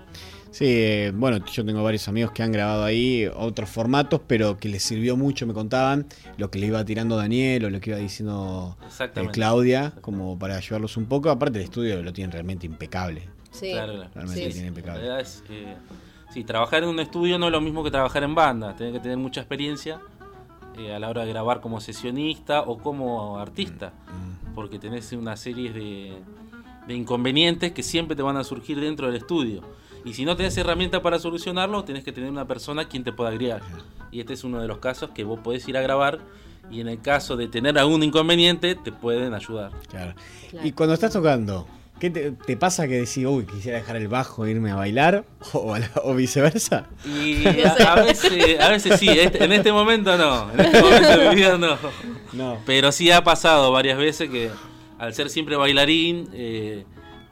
[0.56, 4.70] Sí, eh, bueno, yo tengo varios amigos que han grabado ahí otros formatos, pero que
[4.70, 6.06] les sirvió mucho, me contaban,
[6.38, 9.28] lo que le iba tirando Daniel o lo que iba diciendo eh.
[9.34, 11.30] Claudia, como para ayudarlos un poco.
[11.30, 13.28] Aparte, el estudio lo tienen realmente impecable.
[13.52, 13.72] Sí.
[13.74, 14.10] Claro, claro.
[14.16, 14.80] Realmente Sí, lo tienen sí.
[14.80, 15.02] impecable.
[15.02, 15.76] La verdad es, eh,
[16.34, 18.78] sí, trabajar en un estudio no es lo mismo que trabajar en banda.
[18.78, 20.00] Tienes que tener mucha experiencia
[20.78, 23.92] eh, a la hora de grabar como sesionista o como artista.
[24.56, 26.14] Porque tenés una serie de,
[26.88, 29.62] de inconvenientes que siempre te van a surgir dentro del estudio.
[30.06, 33.32] Y si no tenés herramientas para solucionarlo, tenés que tener una persona quien te pueda
[33.32, 33.62] guiar.
[34.12, 36.20] Y este es uno de los casos que vos podés ir a grabar
[36.72, 39.72] y en el caso de tener algún inconveniente te pueden ayudar.
[39.90, 40.14] Claro.
[40.64, 41.68] Y cuando estás tocando,
[42.00, 45.26] ¿qué te, te pasa que decís, uy, quisiera dejar el bajo e irme a bailar?
[45.54, 46.86] ¿O, viceversa?
[47.04, 51.18] Y a, a veces, a veces sí, este- en este momento no, en este momento
[51.18, 51.78] de mi vida no.
[52.34, 52.60] No.
[52.66, 54.52] Pero sí ha pasado varias veces que
[54.98, 56.86] al ser siempre bailarín, eh,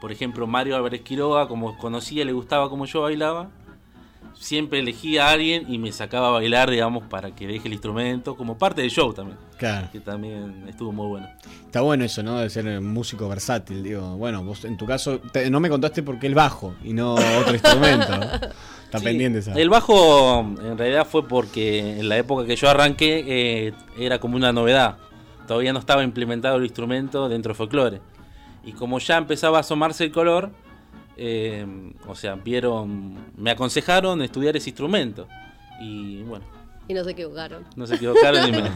[0.03, 3.47] por ejemplo Mario Álvarez Quiroga, como conocía, le gustaba como yo bailaba,
[4.33, 8.35] siempre elegía a alguien y me sacaba a bailar, digamos, para que deje el instrumento,
[8.35, 9.37] como parte del show también.
[9.57, 9.87] Claro.
[9.93, 11.29] Que también estuvo muy bueno.
[11.65, 12.39] Está bueno eso, ¿no?
[12.39, 13.81] De ser músico versátil.
[13.81, 16.91] Digo, bueno, vos en tu caso, te- no me contaste por qué el bajo y
[16.91, 18.11] no otro instrumento.
[18.83, 19.53] Está Sí, pendiente esa.
[19.53, 23.23] El bajo en realidad fue porque en la época que yo arranqué
[23.67, 24.97] eh, era como una novedad.
[25.47, 28.01] Todavía no estaba implementado el instrumento dentro de folclore.
[28.63, 30.51] Y como ya empezaba a asomarse el color,
[31.17, 31.65] eh,
[32.07, 35.27] o sea, vieron, me aconsejaron estudiar ese instrumento.
[35.81, 36.45] Y bueno,
[36.87, 37.65] Y no se equivocaron.
[37.75, 38.71] no se equivocaron y me,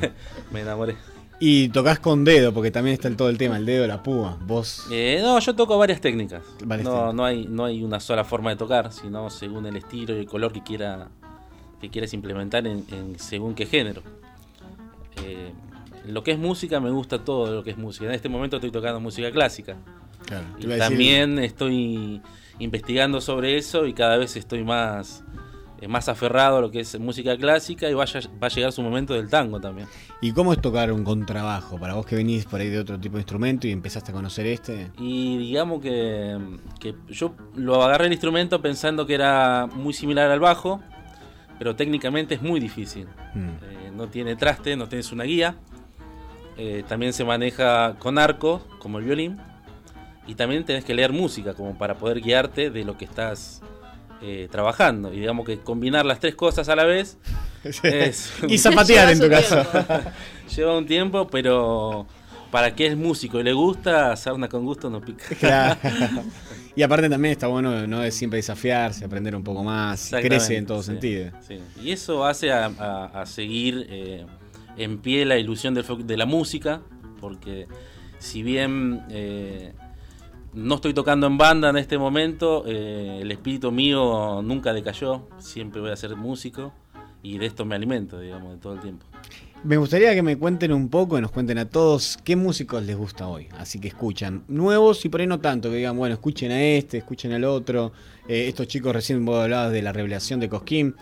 [0.52, 0.96] me enamoré.
[1.40, 4.38] Y tocas con dedo, porque también está el, todo el tema, el dedo, la púa.
[4.42, 4.88] Vos.
[4.92, 6.42] Eh, no, yo toco varias técnicas.
[6.66, 7.14] Varias no, técnicas.
[7.16, 10.26] no hay, no hay una sola forma de tocar, sino según el estilo y el
[10.26, 11.10] color que quiera
[11.80, 14.02] que quieras implementar en, en según qué género.
[15.24, 15.52] Eh,
[16.08, 18.06] lo que es música me gusta todo lo que es música.
[18.06, 19.78] En este momento estoy tocando música clásica.
[20.26, 22.22] Claro, Y decir- también estoy
[22.60, 25.24] investigando sobre eso y cada vez estoy más
[25.80, 28.82] eh, más aferrado a lo que es música clásica y vaya, va a llegar su
[28.82, 29.88] momento del tango también.
[30.22, 31.78] ¿Y cómo es tocar un contrabajo?
[31.80, 34.48] Para vos que venís por ahí de otro tipo de instrumento y empezaste a conocer
[34.48, 34.90] este.
[34.98, 36.36] Y digamos que,
[36.80, 40.82] que yo lo agarré el instrumento pensando que era muy similar al bajo,
[41.60, 43.06] pero técnicamente es muy difícil.
[43.36, 43.48] Mm.
[43.50, 45.58] Eh, no tiene traste, no tienes una guía.
[46.58, 49.38] Eh, también se maneja con arco, como el violín.
[50.28, 53.62] Y también tenés que leer música, como para poder guiarte de lo que estás
[54.22, 55.14] eh, trabajando.
[55.14, 57.18] Y digamos que combinar las tres cosas a la vez
[57.84, 58.34] es...
[58.48, 59.66] Y zapatear en tu caso.
[60.56, 62.08] Lleva un tiempo, pero
[62.52, 65.26] para que es músico y le gusta, sarna con gusto no pica.
[65.40, 65.80] Claro.
[66.76, 70.68] Y aparte también está bueno no es siempre desafiarse, aprender un poco más, crece en
[70.68, 71.32] todo sí, sentido.
[71.48, 71.60] sí.
[71.82, 74.24] Y eso hace a, a- a seguir eh,
[74.78, 76.82] en pie la ilusión de la música,
[77.20, 77.68] porque
[78.20, 79.74] si bien eh,
[80.54, 85.82] no estoy tocando en banda en este momento, eh, el espíritu mío nunca decayó, siempre
[85.82, 86.74] voy a ser músico
[87.22, 89.06] y de esto me alimento, digamos, de todo el tiempo.
[89.64, 93.28] Me gustaría que me cuenten un poco, nos cuenten a todos qué músicos les gusta
[93.28, 93.48] hoy.
[93.58, 94.44] Así que escuchan.
[94.48, 97.92] Nuevos y por ahí no tanto, que digan, bueno, escuchen a este, escuchen al otro.
[98.28, 100.96] Eh, estos chicos recién vos hablabas de la revelación de Cosquín,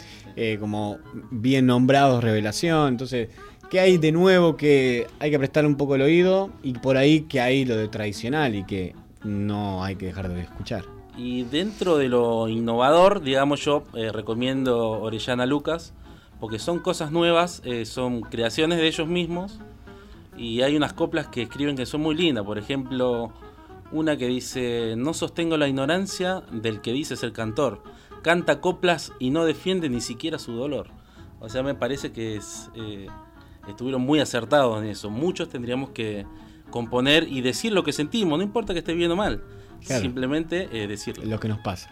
[0.60, 0.99] como
[1.31, 2.88] bien nombrados revelación.
[2.88, 3.30] Entonces,
[3.76, 6.49] ¿qué hay de nuevo que hay que prestar un poco el oído?
[6.64, 8.95] Y por ahí que hay lo de tradicional y que
[9.26, 10.85] no hay que dejar de escuchar.
[11.18, 15.93] Y dentro de lo innovador, digamos yo, eh, recomiendo Orellana Lucas,
[16.39, 19.60] porque son cosas nuevas, eh, son creaciones de ellos mismos,
[20.38, 23.34] y hay unas coplas que escriben que son muy lindas, por ejemplo,
[23.91, 27.84] una que dice, no sostengo la ignorancia del que dice ser cantor,
[28.22, 30.88] canta coplas y no defiende ni siquiera su dolor.
[31.41, 33.07] O sea, me parece que es, eh,
[33.68, 35.10] estuvieron muy acertados en eso.
[35.10, 36.26] Muchos tendríamos que
[36.70, 39.44] componer y decir lo que sentimos, no importa que esté bien o mal.
[39.86, 40.02] Claro.
[40.02, 41.26] Simplemente eh, decirlo.
[41.26, 41.90] Lo que nos pasa.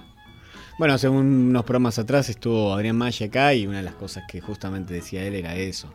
[0.80, 4.42] Bueno, según unos programas atrás estuvo Adrián Maggi acá y una de las cosas que
[4.42, 5.94] justamente decía él era eso.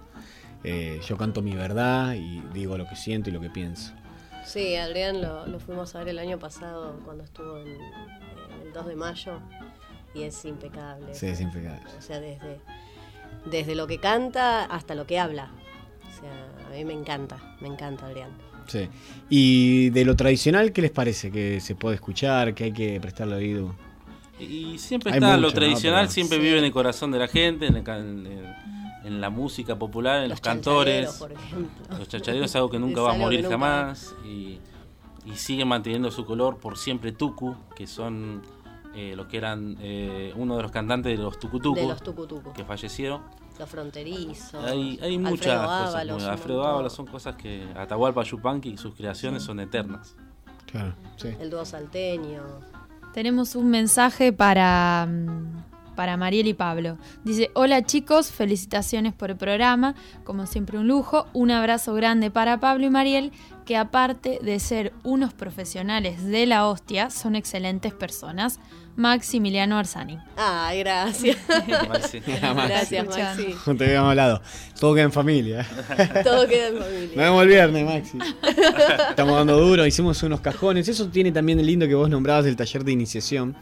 [0.63, 3.93] Eh, yo canto mi verdad y digo lo que siento y lo que pienso.
[4.45, 8.73] Sí, Adrián lo, lo fuimos a ver el año pasado cuando estuvo en, en el
[8.73, 9.41] 2 de mayo
[10.15, 11.15] y es impecable.
[11.15, 11.91] Sí, es impecable.
[11.99, 12.61] O sea, desde,
[13.47, 15.51] desde lo que canta hasta lo que habla.
[16.19, 18.31] O sea, a mí me encanta, me encanta Adrián.
[18.67, 18.89] Sí.
[19.31, 21.31] Y de lo tradicional, ¿qué les parece?
[21.31, 23.75] Que se puede escuchar, que hay que prestarle oído.
[24.39, 25.55] Y siempre Hay está mucho, lo ¿no?
[25.55, 26.45] tradicional, Pero- siempre Sí.
[26.45, 28.55] vive en el corazón de la gente, en el, ca- en el-
[29.05, 31.13] en la música popular, en los, Los cantores.
[31.15, 31.99] por ejemplo.
[31.99, 34.15] Los chanchaderos es algo que nunca Es va a morir jamás.
[34.25, 34.59] Y,
[35.25, 38.43] y sigue manteniendo su color por siempre Tucu, que son
[38.95, 42.53] eh, los que eran eh, uno de los cantantes de los Tucutucu, De los tucutucos.
[42.55, 43.23] que fallecieron.
[43.59, 44.65] Los fronterizos.
[44.65, 45.95] Hay, hay Alfredo muchas cosas.
[45.95, 46.65] Ábalos, Alfredo.
[46.65, 50.15] Ábalos son cosas que Atahualpa Yupanqui y sus creaciones son eternas.
[50.67, 51.29] Claro, sí.
[51.41, 52.43] El dúo salteño.
[53.15, 56.99] Tenemos un mensaje para, mm, para Mariel y Pablo.
[57.25, 62.61] Dice, hola chicos, felicitaciones por el programa, como siempre un lujo, un abrazo grande para
[62.61, 63.33] Pablo y Mariel,
[63.65, 68.61] que aparte de ser unos profesionales de la hostia, son excelentes personas.
[68.99, 70.19] Maximiliano Arsani.
[70.37, 71.37] Ay, gracias.
[71.89, 72.19] Maxi.
[72.19, 73.55] gracias, Maxi.
[73.65, 74.43] No te habíamos hablado.
[74.81, 75.65] Todo queda en familia.
[76.25, 77.07] Todo queda en familia.
[77.07, 78.19] Nos vemos el viernes, Maxi.
[79.11, 80.89] Estamos dando duro, hicimos unos cajones.
[80.89, 83.57] Eso tiene también el lindo que vos nombrabas del taller de iniciación.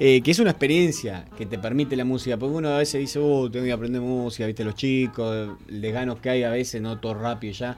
[0.00, 2.36] eh, que es una experiencia que te permite la música.
[2.36, 6.20] Porque uno a veces dice, uh, tengo que aprender música, viste, los chicos, el desganos
[6.20, 7.76] que hay a veces, no todo rápido ya.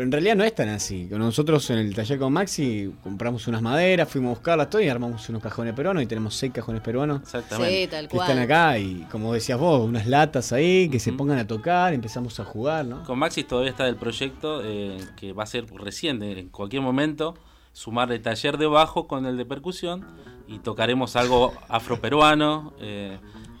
[0.00, 1.06] Pero en realidad no es tan así.
[1.10, 5.28] Nosotros en el taller con Maxi compramos unas maderas, fuimos a buscarlas todo y armamos
[5.28, 7.20] unos cajones peruanos y tenemos seis cajones peruanos.
[7.20, 7.82] Exactamente.
[7.82, 11.36] Sí, tal Que están acá y como decías vos, unas latas ahí que se pongan
[11.36, 13.04] a tocar, empezamos a jugar, ¿no?
[13.04, 17.34] Con Maxis todavía está el proyecto eh, que va a ser reciente, en cualquier momento,
[17.74, 20.06] sumar el taller de bajo con el de percusión
[20.48, 23.18] y tocaremos algo afroperuano, eh,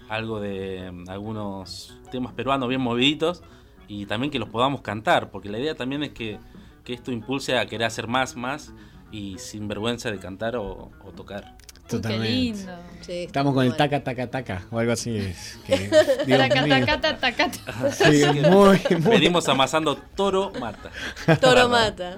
[0.08, 3.42] algo de mm, algunos temas peruanos bien moviditos
[3.92, 6.38] y también que los podamos cantar, porque la idea también es que,
[6.84, 8.72] que esto impulse a querer hacer más, más
[9.10, 11.56] y sin vergüenza de cantar o, o tocar.
[11.88, 12.24] Totalmente.
[12.28, 12.72] Qué lindo.
[13.00, 15.16] Sí, Estamos con el taca, taca, taca, o algo así.
[15.16, 15.76] es que,
[16.26, 16.86] Dios Taca, mío.
[16.86, 17.90] taca, taca, taca.
[17.90, 20.90] Sí, muy, muy- Venimos amasando toro mata.
[21.40, 22.16] Toro mata.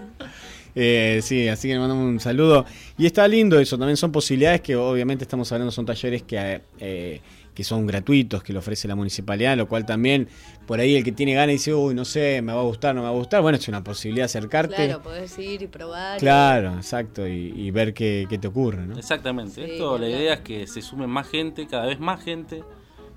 [0.74, 2.66] Eh, sí, así que le mandamos un saludo.
[2.98, 7.20] Y está lindo eso, también son posibilidades que obviamente estamos hablando, son talleres que, eh,
[7.54, 10.28] que son gratuitos, que lo ofrece la municipalidad, lo cual también
[10.66, 13.02] por ahí el que tiene ganas dice, uy, no sé, me va a gustar, no
[13.02, 13.42] me va a gustar.
[13.42, 14.74] Bueno, es una posibilidad de acercarte.
[14.74, 16.16] Claro, podés ir y probar.
[16.16, 18.96] y- Claro, exacto, y, y ver qué, qué te ocurre, ¿no?
[18.98, 19.64] Exactamente.
[19.66, 22.64] Sí, Esto, la idea es que se sumen más gente, cada vez más gente,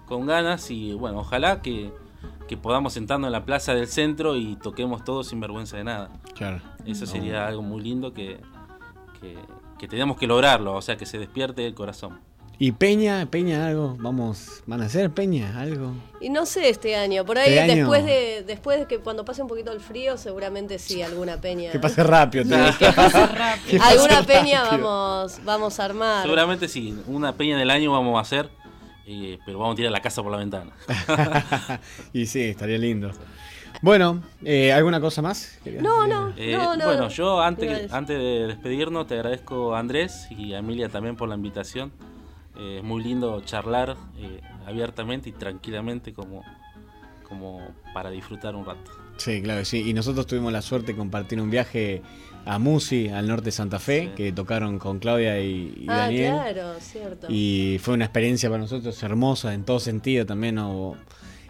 [0.05, 1.91] con ganas y bueno, ojalá que,
[2.47, 6.09] que podamos sentarnos en la plaza del centro y toquemos todos sin vergüenza de nada.
[6.35, 6.61] Claro.
[6.85, 8.39] Eso sería algo muy lindo que,
[9.21, 9.35] que,
[9.79, 12.19] que tenemos que lograrlo, o sea, que se despierte el corazón.
[12.57, 15.93] Y Peña, Peña, algo, vamos, van a hacer Peña, algo.
[16.21, 19.25] Y no sé este año, por ahí Este año- después de después de que cuando
[19.25, 21.71] pase un poquito el frío, seguramente sí alguna peña.
[21.71, 22.45] Que pase rápido.
[22.45, 23.67] te- que pase rápido.
[23.69, 24.83] Que pase alguna peña rápido.
[24.87, 26.23] vamos vamos a armar.
[26.23, 28.49] Seguramente sí, una peña del año vamos a hacer,
[29.05, 30.71] eh, pero vamos a tirar la casa por la ventana.
[32.13, 33.11] y sí, estaría lindo.
[33.81, 35.59] Bueno, eh, ¿alguna cosa más?
[35.65, 35.81] No, decir?
[35.83, 36.85] no, Eh, no, no.
[36.85, 37.09] bueno, no.
[37.09, 41.35] yo antes, antes de despedirnos te agradezco a Andrés y a Emilia también por la
[41.35, 41.91] invitación.
[42.57, 46.43] Eh, es muy lindo charlar eh, abiertamente y tranquilamente como,
[47.27, 47.61] como
[47.93, 48.91] para disfrutar un rato.
[49.17, 49.89] Sí, claro que sí.
[49.89, 52.01] Y nosotros tuvimos la suerte de compartir un viaje
[52.45, 56.33] a Musi, al norte de Santa Fe, que tocaron con Claudia y, y ah, Daniel.
[56.33, 57.27] claro, cierto.
[57.29, 60.55] Y fue una experiencia para nosotros hermosa en todo sentido también.
[60.55, 60.95] ¿no?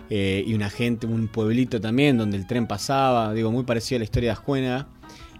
[0.10, 3.99] Eh, y una gente, un pueblito también donde el tren pasaba, digo, muy parecido a
[3.99, 4.88] la historia de Ascuena,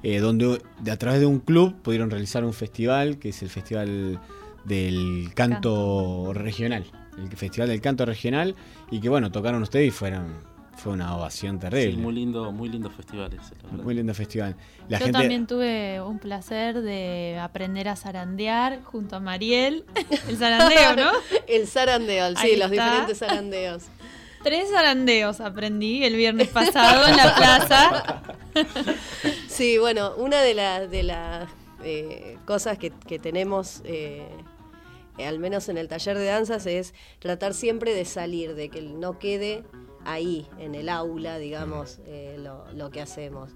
[0.02, 3.50] eh, donde de, a través de un club pudieron realizar un festival, que es el
[3.50, 4.20] Festival
[4.66, 6.86] del Canto Regional.
[7.18, 8.56] El Festival del Canto Regional,
[8.92, 10.34] y que bueno, tocaron ustedes y fueron,
[10.76, 11.92] fue una ovación terrible.
[11.94, 13.84] Sí, muy lindo, muy lindo festival ese, la verdad.
[13.84, 14.58] Muy lindo festival.
[14.90, 19.86] La Yo gente, también tuve un placer de aprender a zarandear junto a Mariel.
[20.28, 21.12] El zarandeo, ¿no?
[21.48, 22.86] el zarandeo, sí, Ahí los está.
[22.86, 23.84] diferentes zarandeos.
[24.44, 28.22] Tres zarandeos aprendí el viernes pasado en la plaza.
[29.48, 31.50] Sí, bueno, una de las de las
[31.84, 34.28] eh, cosas que, que tenemos, eh,
[35.20, 39.18] al menos en el taller de danzas, es tratar siempre de salir, de que no
[39.20, 39.64] quede
[40.04, 43.52] ahí, en el aula, digamos, eh, lo, lo que hacemos.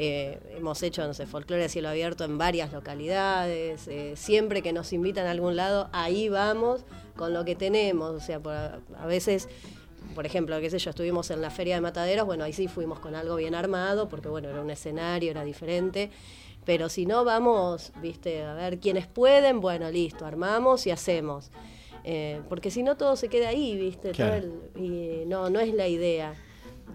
[0.00, 3.88] Eh, hemos hecho, no sé, folclore a cielo abierto en varias localidades.
[3.88, 6.84] eh, siempre que nos invitan a algún lado, ahí vamos
[7.16, 8.14] con lo que tenemos.
[8.14, 9.48] O sea, por, a, a veces,
[10.14, 13.00] por ejemplo, qué sé yo, estuvimos en la feria de mataderos, bueno, ahí sí fuimos
[13.00, 16.10] con algo bien armado, porque bueno, era un escenario, era diferente.
[16.68, 21.50] Pero si no, vamos, viste, a ver quiénes pueden, bueno, listo, armamos y hacemos.
[22.04, 24.08] Eh, porque si no, todo se queda ahí, viste.
[24.12, 24.34] Todo Claro.
[24.76, 26.34] el- y no, no es la idea.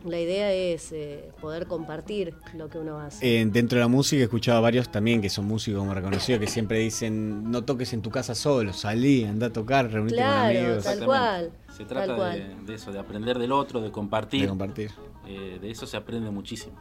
[0.06, 3.42] La idea es eh, poder compartir lo que uno hace.
[3.42, 6.40] Eh, dentro de la música he escuchado a varios también que son músicos como reconocidos
[6.40, 10.26] que siempre dicen no toques en tu casa solo, salí, anda a tocar, reunite con
[10.26, 10.84] amigos.
[10.84, 11.52] tal cual.
[11.72, 12.58] Se tal trata cual.
[12.60, 14.42] de, de eso, de aprender del otro, de compartir.
[14.42, 14.92] De compartir.
[15.26, 16.76] Eh, de eso se aprende muchísimo.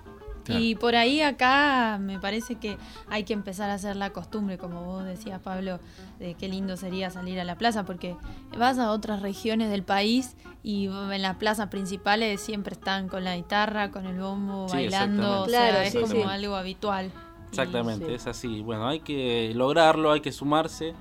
[0.48, 2.77] Y por ahí acá me parece que
[3.09, 5.78] hay que empezar a hacer la costumbre, como vos decías, Pablo,
[6.19, 8.16] de qué lindo sería salir a la plaza, porque
[8.59, 13.36] vas a otras regiones del país y en las plazas principales siempre están con la
[13.36, 15.51] guitarra, con el bombo, Sí, bailando, o exactamente.
[15.51, 16.28] sea, Claro, es sí, como sí.
[16.31, 17.10] algo habitual.
[17.51, 18.12] Exactamente, Sí.
[18.14, 18.62] es así.
[18.62, 20.94] Bueno, hay que lograrlo, hay que sumarse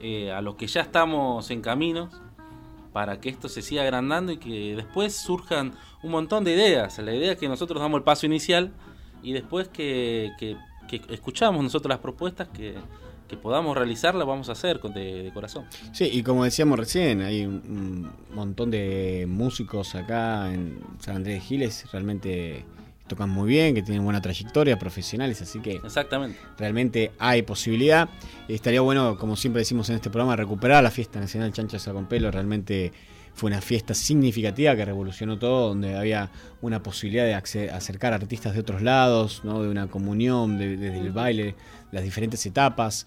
[0.00, 2.10] eh, a los que ya estamos en caminos
[2.94, 5.72] para que esto se siga agrandando y que después surjan
[6.02, 6.96] un montón de ideas.
[7.00, 8.72] La idea es que nosotros damos el paso inicial
[9.22, 10.56] y después que, que-
[11.10, 12.76] escuchamos nosotros las propuestas que,
[13.26, 15.64] que podamos realizarlas, vamos a hacer de, de corazón.
[15.92, 21.40] Sí, y como decíamos recién, hay un montón de músicos acá en San Andrés de
[21.40, 22.64] Giles, realmente
[23.06, 26.38] tocan muy bien, que tienen buena trayectoria, profesionales, así que Exactamente.
[26.58, 28.08] realmente hay posibilidad.
[28.48, 32.30] Estaría bueno, como siempre decimos en este programa, recuperar la fiesta nacional Chancha con Pelo.
[32.30, 32.92] Realmente
[33.34, 36.30] fue una fiesta significativa que revolucionó todo, donde había
[36.62, 37.34] una posibilidad de
[37.70, 39.62] acercar artistas de otros lados, ¿no?
[39.62, 41.56] de una comunión, de- desde el baile,
[41.92, 43.06] las diferentes etapas.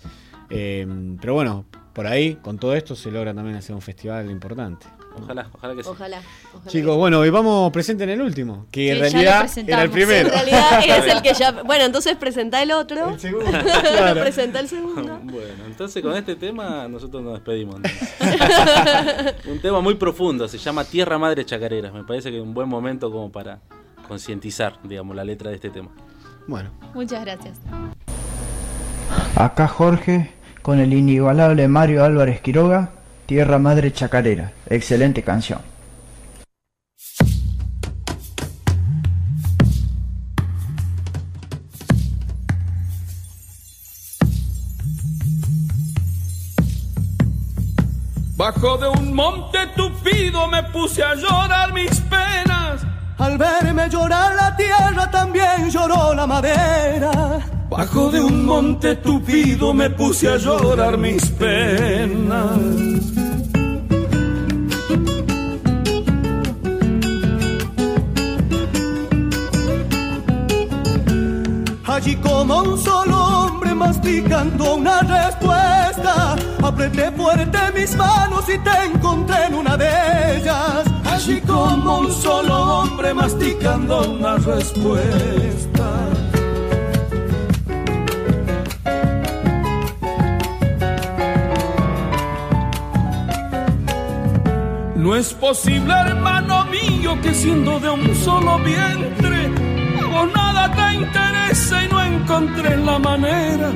[0.49, 0.85] Eh,
[1.19, 4.85] pero bueno, por ahí, con todo esto, se logra también hacer un festival importante.
[5.23, 5.89] Ojalá, ojalá que sí.
[5.89, 6.21] Ojalá.
[6.53, 9.89] ojalá Chicos, bueno, y vamos presente en el último, que en Que realidad era el
[9.89, 10.27] primero.
[10.27, 11.63] En realidad es el que ya.
[11.63, 13.09] Bueno, entonces presentá el otro.
[13.09, 14.21] El segundo, claro.
[14.21, 15.19] presentá el segundo.
[15.27, 17.75] Bueno, entonces con este tema nosotros nos despedimos.
[19.45, 21.93] un tema muy profundo, se llama Tierra Madre Chacareras.
[21.93, 23.59] Me parece que es un buen momento como para
[24.07, 25.89] concientizar, digamos, la letra de este tema.
[26.47, 27.59] Bueno, Muchas gracias.
[29.35, 32.91] Acá Jorge con el inigualable Mario Álvarez Quiroga,
[33.27, 34.53] Tierra Madre Chacarera.
[34.69, 35.59] Excelente canción.
[48.37, 52.85] Bajo de un monte tupido me puse a llorar mis penas.
[53.17, 57.39] Al verme llorar la tierra también lloró la madera.
[57.69, 62.59] Bajo de un monte tupido me puse a llorar mis penas.
[71.85, 79.45] Allí como un solo hombre masticando una respuesta, apreté fuerte mis manos y te encontré
[79.47, 80.96] en una de ellas.
[81.17, 85.87] Allí como un solo hombre masticando una respuesta.
[94.95, 99.49] No es posible, hermano mío, que siendo de un solo vientre,
[100.11, 103.71] vos nada te interesa y no encontré la manera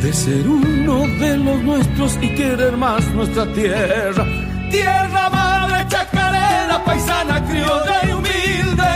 [0.00, 4.24] de ser uno de los nuestros y querer más nuestra tierra.
[4.70, 5.47] Tierra chacarera,
[6.98, 8.92] paisana, criolla y humilde.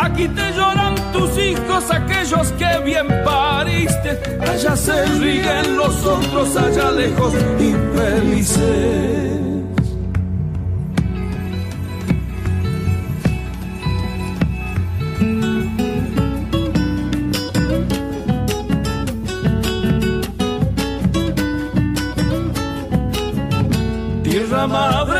[0.00, 4.18] Aquí te lloran tus hijos, aquellos que bien pariste.
[4.40, 9.28] Allá se ríen los otros, allá lejos, infelices.
[24.66, 25.17] Madre,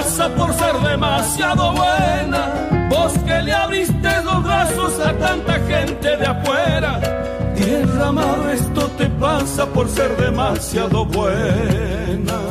[0.00, 2.88] pasa por ser demasiado buena.
[2.88, 7.00] Vos que le abriste los brazos a tanta gente de afuera.
[7.54, 12.49] Tierra madre, esto te pasa por ser demasiado buena.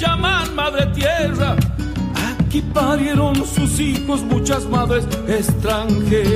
[0.00, 1.56] Llaman madre tierra.
[2.30, 6.30] Aquí parieron sus hijos muchas madres extranjeras.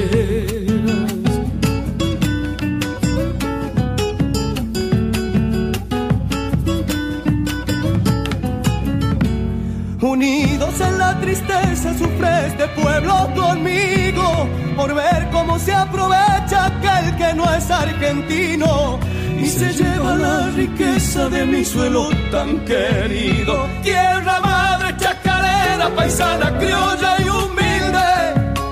[10.01, 14.47] Unidos en la tristeza sufre este pueblo conmigo
[14.77, 19.01] por ver cómo se aprovecha aquel que no es argentino
[19.45, 23.69] y se lleva la riqueza de mi suelo tan querido.
[23.83, 28.09] Tierra madre chacarera, paisana, criolla y humilde.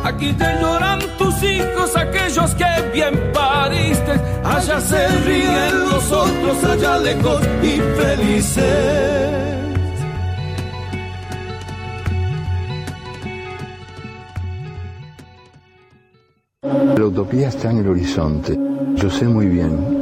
[0.05, 4.12] Aquí te lloran tus hijos, aquellos que bien pariste.
[4.44, 9.39] Allá se ríen los otros, allá lejos y felices.
[16.97, 18.59] La utopía está en el horizonte.
[18.94, 20.02] Yo sé muy bien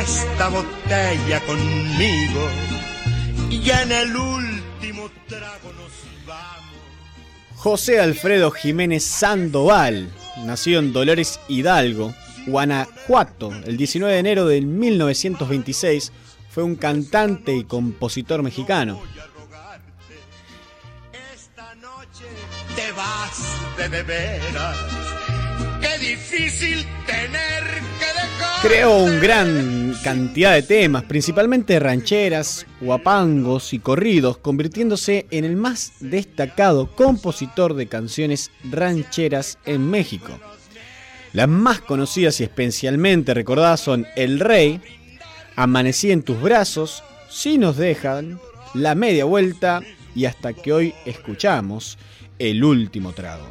[0.00, 2.48] Esta botella conmigo
[3.50, 6.64] y en el último trago nos vamos.
[7.56, 10.10] José Alfredo Jiménez Sandoval,
[10.44, 12.14] nacido en Dolores Hidalgo,
[12.46, 16.12] Guanajuato, el 19 de enero de 1926,
[16.50, 19.02] fue un cantante y compositor mexicano.
[22.74, 24.76] Te vas de veras.
[25.80, 27.99] Qué difícil tener
[28.62, 35.94] Creó un gran cantidad de temas, principalmente rancheras, guapangos y corridos, convirtiéndose en el más
[36.00, 40.38] destacado compositor de canciones rancheras en México.
[41.32, 44.78] Las más conocidas y especialmente recordadas son El Rey,
[45.56, 48.40] Amanecí en tus brazos, Si nos dejan,
[48.74, 49.80] La media vuelta
[50.14, 51.96] y hasta que hoy escuchamos
[52.38, 53.48] El último trago.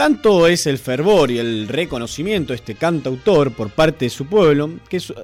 [0.00, 4.70] Tanto es el fervor y el reconocimiento de este cantautor por parte de su pueblo
[4.88, 5.14] que su,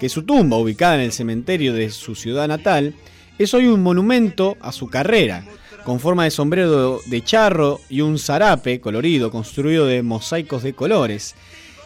[0.00, 2.94] que su tumba, ubicada en el cementerio de su ciudad natal,
[3.38, 5.44] es hoy un monumento a su carrera,
[5.84, 11.34] con forma de sombrero de charro y un zarape colorido construido de mosaicos de colores.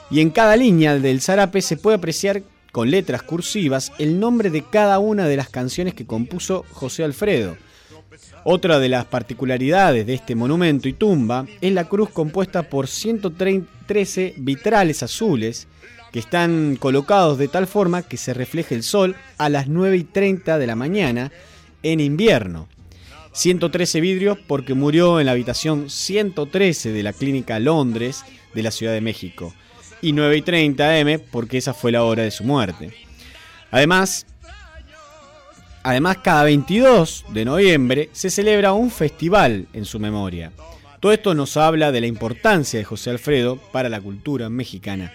[0.08, 4.62] Y en cada línea del zarape se puede apreciar con letras cursivas el nombre de
[4.62, 7.56] cada una de las canciones que compuso José Alfredo.
[8.44, 14.34] Otra de las particularidades de este monumento y tumba es la cruz compuesta por 113
[14.36, 15.68] vitrales azules
[16.12, 20.04] que están colocados de tal forma que se refleje el sol a las 9 y
[20.04, 21.32] 30 de la mañana
[21.82, 22.68] en invierno.
[23.32, 28.24] 113 vidrios porque murió en la habitación 113 de la Clínica Londres
[28.54, 29.52] de la Ciudad de México.
[30.00, 32.94] Y 9 y 30 am porque esa fue la hora de su muerte.
[33.70, 34.26] Además,
[35.86, 40.50] Además, cada 22 de noviembre se celebra un festival en su memoria.
[40.98, 45.12] Todo esto nos habla de la importancia de José Alfredo para la cultura mexicana.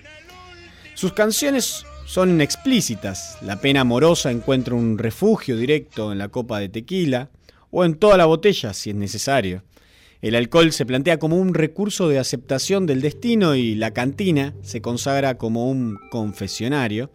[0.93, 3.37] Sus canciones son explícitas.
[3.41, 7.29] La pena amorosa encuentra un refugio directo en la copa de tequila
[7.69, 9.63] o en toda la botella si es necesario.
[10.21, 14.81] El alcohol se plantea como un recurso de aceptación del destino y la cantina se
[14.81, 17.11] consagra como un confesionario.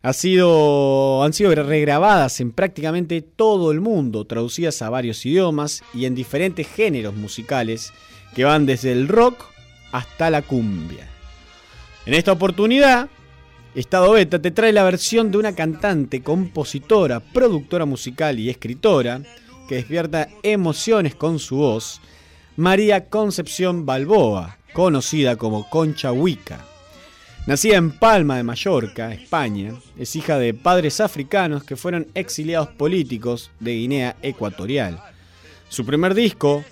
[0.00, 6.04] Ha sido, han sido regrabadas en prácticamente todo el mundo, traducidas a varios idiomas y
[6.04, 7.92] en diferentes géneros musicales
[8.34, 9.44] que van desde el rock
[9.90, 11.08] hasta la cumbia.
[12.06, 13.08] En esta oportunidad,
[13.74, 19.20] Estado Beta te trae la versión de una cantante, compositora, productora musical y escritora
[19.68, 22.00] que despierta emociones con su voz,
[22.56, 26.64] María Concepción Balboa, conocida como Concha Huica.
[27.48, 33.50] Nacida en Palma de Mallorca, España, es hija de padres africanos que fueron exiliados políticos
[33.58, 35.02] de Guinea Ecuatorial.
[35.70, 36.62] Su primer disco,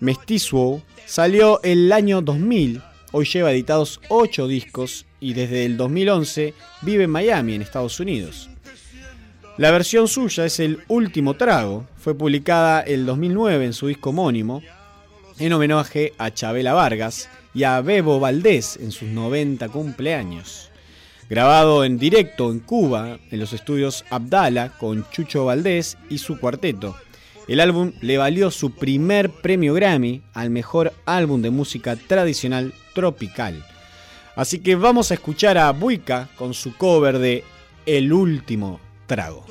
[0.00, 2.82] Mestizo, salió el año 2000.
[3.12, 6.52] Hoy lleva editados 8 discos y desde el 2011
[6.82, 8.50] vive en Miami, en Estados Unidos.
[9.56, 11.86] La versión suya es El Último Trago.
[11.96, 14.62] Fue publicada el 2009 en su disco homónimo,
[15.38, 20.70] en homenaje a Chabela Vargas y a Bebo Valdés en sus 90 cumpleaños.
[21.30, 26.96] Grabado en directo en Cuba, en los estudios Abdala, con Chucho Valdés y su cuarteto.
[27.48, 33.64] El álbum le valió su primer premio Grammy al mejor álbum de música tradicional tropical.
[34.36, 37.44] Así que vamos a escuchar a Buica con su cover de
[37.86, 39.44] El último trago.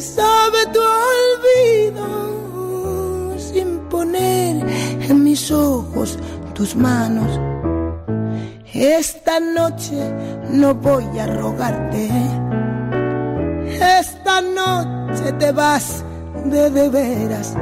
[0.00, 2.06] Sabe tu olvido
[3.38, 4.66] sin poner
[5.08, 6.18] en mis ojos
[6.54, 7.38] tus manos.
[8.72, 9.96] Esta noche
[10.50, 12.08] no voy a rogarte.
[13.98, 16.04] Esta noche te vas
[16.44, 17.54] de de veras.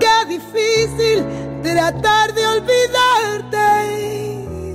[0.00, 1.24] Qué difícil
[1.62, 3.68] tratar de olvidarte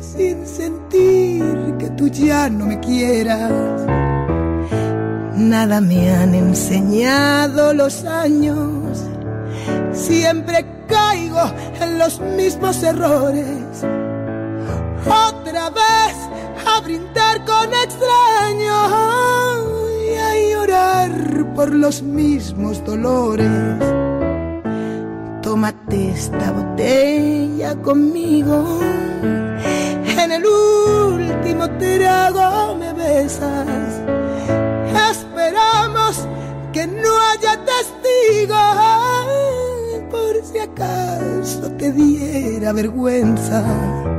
[0.02, 4.09] sin sentir que tú ya no me quieras.
[5.40, 9.00] Nada me han enseñado los años.
[9.94, 11.40] Siempre caigo
[11.80, 13.86] en los mismos errores.
[15.06, 16.16] Otra vez
[16.68, 18.92] a brindar con extraños
[20.12, 23.48] y a llorar por los mismos dolores.
[25.42, 28.82] Tómate esta botella conmigo.
[29.24, 33.79] En el último trago me besas.
[36.80, 38.58] Que no haya testigos
[40.10, 44.19] por si acaso te diera vergüenza.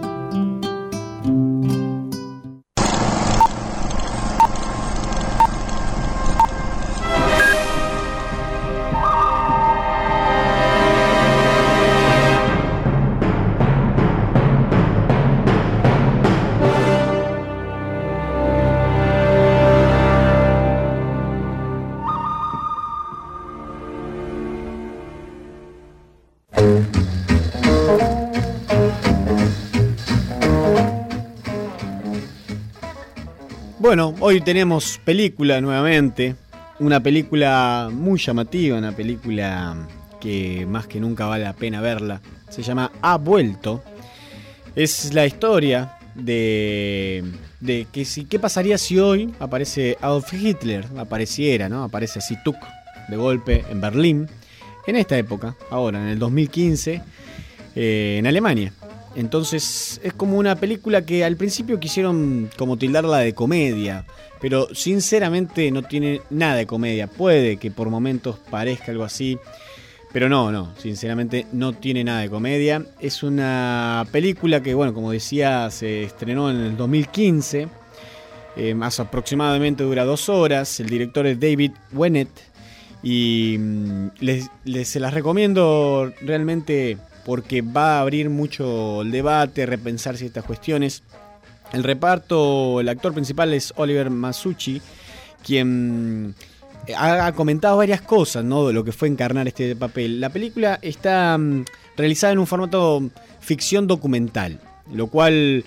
[34.21, 36.35] Hoy tenemos película nuevamente.
[36.79, 39.75] Una película muy llamativa, una película
[40.19, 42.21] que más que nunca vale la pena verla.
[42.49, 43.83] Se llama Ha vuelto.
[44.75, 47.23] Es la historia de,
[47.91, 51.83] que si, qué pasaría si hoy aparece Adolf Hitler, apareciera, ¿no?
[51.83, 52.57] Aparece así Tuck
[53.09, 54.29] de golpe en Berlín,
[54.87, 57.01] en esta época, ahora, en el 2015,
[57.75, 58.71] eh, en Alemania.
[59.15, 64.05] Entonces es como una película que al principio quisieron como tildarla de comedia,
[64.39, 67.07] pero sinceramente no tiene nada de comedia.
[67.07, 69.37] Puede que por momentos parezca algo así,
[70.13, 72.85] pero no, no, sinceramente no tiene nada de comedia.
[72.99, 77.67] Es una película que, bueno, como decía, se estrenó en el 2015.
[78.57, 80.79] Eh, más aproximadamente dura dos horas.
[80.79, 82.29] El director es David Wennett.
[83.03, 89.65] Y mm, les, les- se las recomiendo realmente porque va a abrir mucho el debate,
[89.65, 91.03] repensar ciertas cuestiones.
[91.73, 94.81] El reparto, el actor principal es Oliver Masucci,
[95.43, 96.35] quien
[96.95, 98.67] ha, ha comentado varias cosas, ¿no?
[98.67, 100.19] De lo que fue encarnar este papel.
[100.19, 101.65] La película está mm,
[101.95, 104.59] realizada en un formato ficción documental,
[104.91, 105.63] lo cual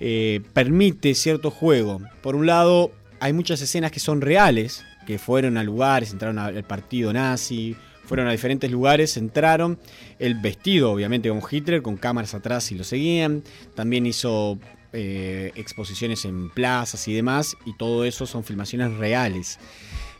[0.00, 2.00] eh, permite cierto juego.
[2.22, 6.64] Por un lado, hay muchas escenas que son reales, que fueron a lugares, entraron al
[6.64, 7.76] partido nazi,
[8.06, 9.78] fueron a diferentes lugares, entraron,
[10.18, 13.42] el vestido obviamente con Hitler, con cámaras atrás y lo seguían,
[13.74, 14.58] también hizo
[14.96, 19.58] eh, exposiciones en plazas y demás, y todo eso son filmaciones reales.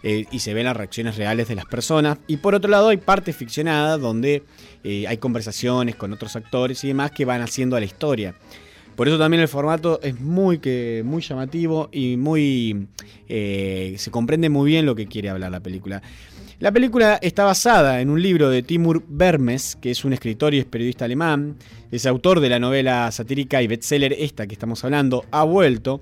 [0.06, 2.19] eh, y se ven las reacciones reales de las personas.
[2.27, 4.43] Y por otro lado hay parte ficcionada donde
[4.82, 8.35] eh, hay conversaciones con otros actores y demás que van haciendo a la historia.
[8.97, 12.86] Por eso también el formato es muy, que, muy llamativo y muy
[13.28, 16.02] se comprende muy bien lo que quiere hablar la película.
[16.64, 20.60] La película está basada en un libro de Timur Vermes, que es un escritor y
[20.60, 21.56] es periodista alemán.
[21.90, 26.00] Es autor de la novela satírica y bestseller esta que estamos hablando, Ha vuelto,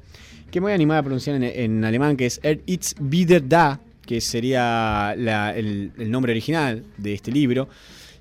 [0.52, 3.80] que me voy a animar a pronunciar en, alemán, que es Er It's wieder da,
[4.06, 7.68] que sería el, nombre original de este libro,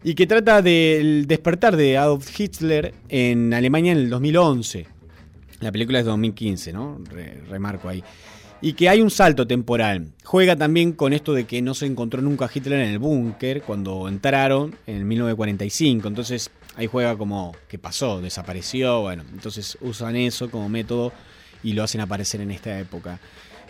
[0.03, 4.87] y que trata del despertar de Adolf Hitler en Alemania en el 2011.
[5.59, 6.99] La película es de 2015, ¿no?
[7.07, 8.03] Re- remarco ahí.
[8.61, 10.11] Y que hay un salto temporal.
[10.23, 14.07] Juega también con esto de que no se encontró nunca Hitler en el búnker cuando
[14.07, 16.07] entraron en 1945.
[16.07, 19.01] Entonces ahí juega como que pasó, desapareció.
[19.01, 21.11] Bueno, entonces usan eso como método
[21.63, 23.19] y lo hacen aparecer en esta época.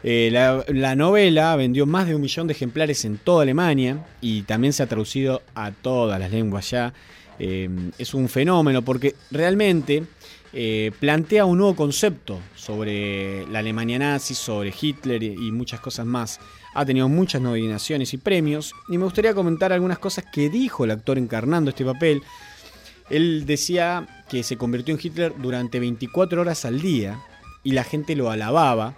[0.04, 4.42] Eh, la, la novela vendió más de un millón de ejemplares en toda Alemania y
[4.44, 6.94] también se ha traducido a todas las lenguas ya.
[7.40, 10.04] Eh, es un fenómeno porque realmente
[10.54, 16.40] eh, plantea un nuevo concepto sobre la Alemania nazi, sobre Hitler y muchas cosas más.
[16.74, 20.92] Ha tenido muchas nominaciones y premios y me gustaría comentar algunas cosas que dijo el
[20.92, 22.22] actor encarnando este papel.
[23.10, 27.20] Él decía que se convirtió en Hitler durante 24 horas al día
[27.64, 28.94] y la gente lo alababa.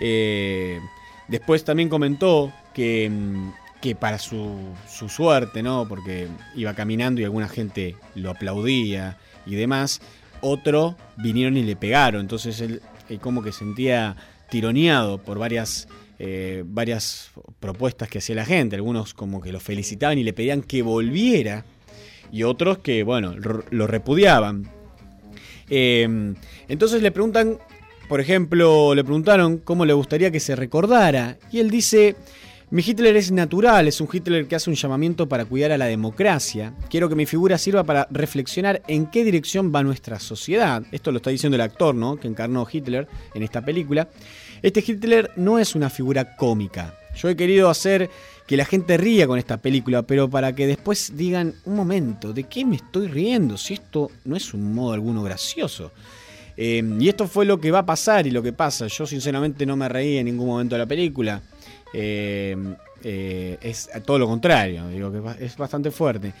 [0.00, 0.80] Eh,
[1.28, 4.58] después también comentó que, mm, que para su,
[4.88, 5.86] su suerte, ¿no?
[5.88, 10.00] Porque iba caminando y alguna gente lo aplaudía y demás,
[10.44, 12.20] otro vinieron y le pegaron.
[12.20, 12.80] Entonces él
[13.20, 14.16] como que sentía
[14.50, 15.88] tironeado por varias,
[16.18, 17.30] eh, varias
[17.60, 18.76] propuestas que hacía la gente.
[18.76, 21.64] Algunos como que lo felicitaban y le pedían que volviera
[22.32, 24.68] y otros que, bueno, lo repudiaban.
[25.70, 26.34] Eh,
[26.68, 27.58] entonces le preguntan,
[28.08, 31.38] por ejemplo, le preguntaron cómo le gustaría que se recordara.
[31.52, 32.16] Y él dice,
[32.70, 35.84] mi Hitler es natural, es un Hitler que hace un llamamiento para cuidar a la
[35.86, 36.74] democracia.
[36.88, 40.82] Quiero que mi figura sirva para reflexionar en qué dirección va nuestra sociedad.
[40.90, 42.16] Esto lo está diciendo el actor, ¿no?
[42.16, 44.08] Que encarnó Hitler en esta película.
[44.62, 46.98] Este Hitler no es una figura cómica.
[47.14, 48.10] Yo he querido hacer
[48.46, 52.44] que la gente ría con esta película, pero para que después digan, un momento, ¿de
[52.44, 53.56] qué me estoy riendo?
[53.56, 55.92] Si esto no es un modo alguno gracioso.
[56.56, 58.86] Eh, y esto fue lo que va a pasar y lo que pasa.
[58.86, 61.42] Yo sinceramente no me reí en ningún momento de la película.
[61.94, 62.56] Eh,
[63.04, 66.34] eh, es todo lo contrario, digo que es bastante fuerte.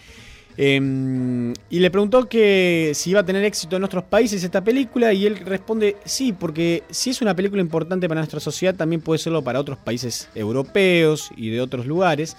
[0.56, 5.12] Eh, y le preguntó que si iba a tener éxito en otros países esta película
[5.12, 9.18] y él responde sí, porque si es una película importante para nuestra sociedad, también puede
[9.18, 12.36] serlo para otros países europeos y de otros lugares.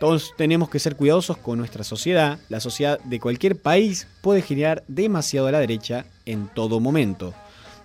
[0.00, 2.38] Todos tenemos que ser cuidadosos con nuestra sociedad.
[2.48, 7.32] La sociedad de cualquier país puede girar demasiado a la derecha en todo momento,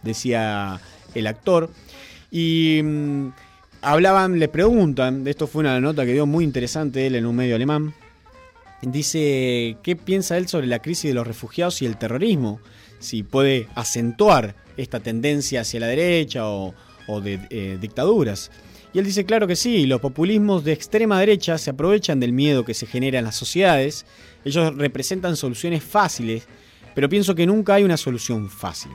[0.03, 0.81] decía
[1.15, 1.69] el actor.
[2.31, 3.29] Y mm,
[3.81, 7.55] hablaban, le preguntan, esto fue una nota que dio muy interesante él en un medio
[7.55, 7.93] alemán,
[8.81, 12.59] dice qué piensa él sobre la crisis de los refugiados y el terrorismo,
[12.99, 16.73] si puede acentuar esta tendencia hacia la derecha o,
[17.21, 18.51] de eh, dictaduras.
[18.93, 22.65] Y él dice, claro que sí, los populismos de extrema derecha se aprovechan del miedo
[22.65, 24.05] que se genera en las sociedades,
[24.45, 26.47] ellos representan soluciones fáciles,
[26.95, 28.91] pero pienso que nunca hay una solución fácil.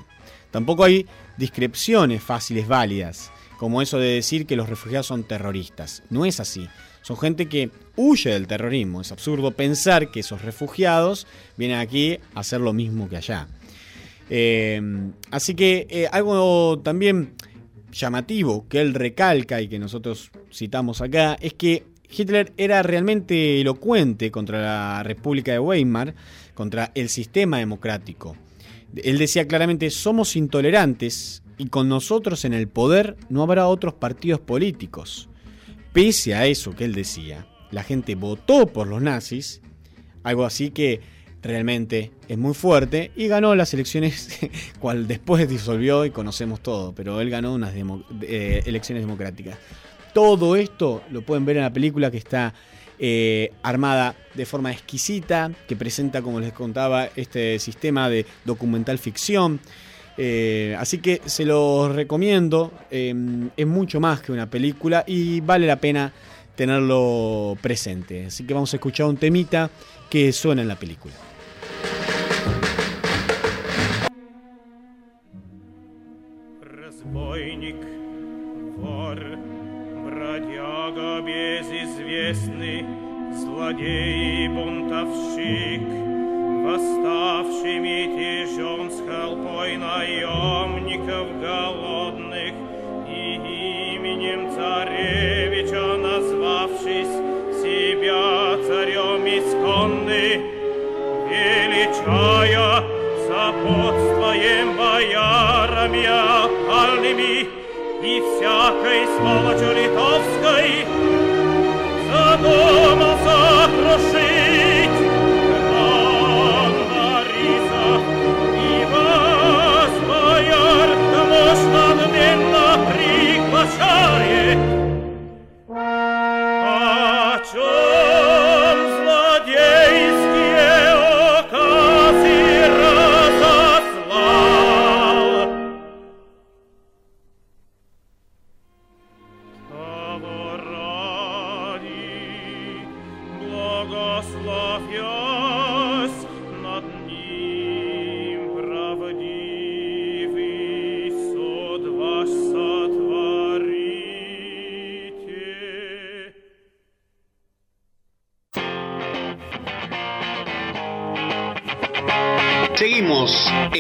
[0.51, 1.07] Tampoco hay
[1.37, 6.03] discreciones fáciles válidas, como eso de decir que los refugiados son terroristas.
[6.11, 6.69] No es así.
[7.03, 9.01] Son gente que huye del terrorismo.
[9.01, 11.27] Es absurdo pensar que esos refugiados
[11.57, 13.49] vienen aquí a hacer lo mismo que allá.
[14.31, 14.81] Eh,
[15.31, 17.35] así que eh, algo también
[17.93, 24.31] llamativo que él recalca y que nosotros citamos acá es que Hitler era realmente elocuente
[24.31, 26.15] contra la República de Weimar,
[26.55, 28.37] contra el sistema democrático.
[28.97, 34.41] Él decía claramente, somos intolerantes y con nosotros en el poder no habrá otros partidos
[34.41, 35.29] políticos.
[35.93, 39.61] Pese a eso que él decía, la gente votó por los nazis,
[40.23, 41.01] algo así que
[41.43, 44.41] realmente es muy fuerte y ganó las elecciones,
[44.81, 47.75] cual después disolvió y conocemos todo, pero él ganó unas
[48.23, 49.59] eh, elecciones democráticas.
[50.13, 52.55] Todo esto lo pueden ver en la película que está
[52.99, 59.61] eh, armada de forma exquisita, que presenta, como les contaba, este sistema de documental ficción.
[60.18, 62.72] Eh, así que se los recomiendo.
[62.92, 63.14] eh,
[63.56, 66.12] es mucho más que una película y vale la pena
[66.56, 68.26] tenerlo presente.
[68.26, 69.70] Así que vamos a escuchar un temita
[70.10, 71.14] que suena en la película.
[76.62, 77.78] Разбойник,
[78.78, 79.20] вор,
[80.04, 82.84] бродяга безызвестный,
[83.34, 86.03] злодей и бунтовщик,
[86.65, 92.55] Восставший мятежом с толпой наемников голодных
[93.07, 97.15] и именем царевича назвавшись
[97.61, 100.41] себя царем исконный,
[101.29, 102.83] величая
[103.27, 107.47] сопутствуем боярами опальными
[108.03, 110.69] и всякой сволочью литовской,
[112.09, 113.37] задумался
[113.69, 114.34] крушить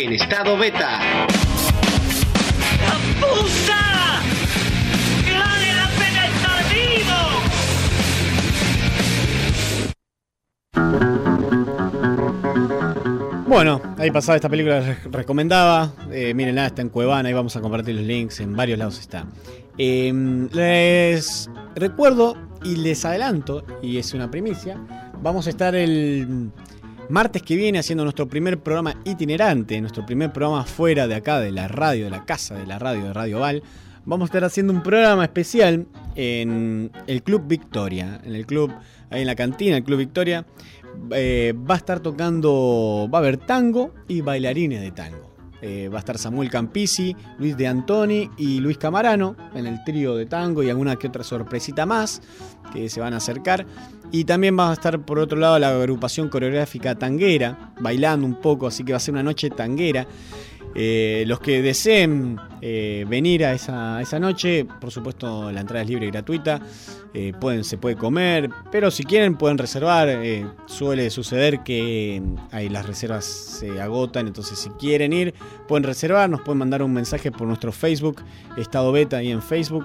[0.05, 1.01] en estado beta.
[3.20, 4.20] ¡Puta!
[5.24, 7.20] ¡Que vale la pena estar vivo!
[13.47, 15.94] Bueno, ahí pasaba esta película, les recomendaba.
[16.12, 19.24] Eh, miren, está en Cuevana, ahí vamos a compartir los links, en varios lados está.
[19.78, 20.12] Eh,
[20.52, 24.78] les recuerdo y les adelanto, y es una primicia,
[25.22, 26.51] vamos a estar el
[27.09, 31.52] martes que viene haciendo nuestro primer programa itinerante, nuestro primer programa fuera de acá, de
[31.52, 33.62] la radio, de la casa de la radio, de Radio Val.
[34.05, 38.72] Vamos a estar haciendo un programa especial en el Club Victoria, en el club,
[39.10, 40.47] ahí en la cantina, el Club Victoria.
[41.10, 45.35] Eh, va a estar tocando, va a haber tango y bailarines de tango.
[45.62, 50.14] Eh, va a estar Samuel Campisi, Luis de Antoni y Luis Camarano en el trío
[50.14, 52.20] de tango y alguna que otra sorpresita más
[52.70, 53.64] que se van a acercar.
[54.15, 58.69] Y también va a estar por otro lado la agrupación coreográfica tanguera, bailando un poco,
[58.69, 60.07] así que va a ser una noche tanguera.
[60.76, 66.06] Eh, los que deseen eh, venir a esa, noche, por supuesto la entrada es libre
[66.06, 66.60] y gratuita,
[67.12, 67.32] eh,
[67.62, 70.18] se puede comer, pero si quieren pueden reservar,
[70.66, 72.20] suele suceder que
[72.51, 75.32] ahí las reservas se agotan, entonces si quieren ir
[75.68, 78.22] pueden reservar, nos pueden mandar un mensaje por nuestro Facebook,
[78.56, 79.84] Estado Beta ahí en Facebook,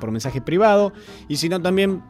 [0.00, 0.92] por mensaje privado,
[1.28, 2.02] y si no también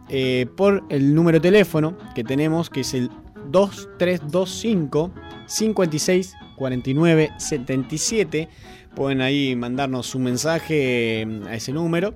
[0.56, 3.10] por el número de teléfono que tenemos, que es el
[3.51, 5.12] 2325
[5.46, 8.48] 56 49 77.
[8.94, 12.14] Pueden ahí mandarnos un mensaje eh, a ese número.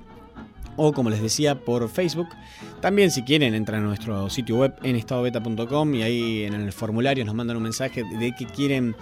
[0.77, 2.29] O como les decía, por Facebook.
[2.81, 7.25] También si quieren entran a nuestro sitio web en estadobeta.com y ahí en el formulario
[7.25, 8.95] nos mandan un mensaje de que quieren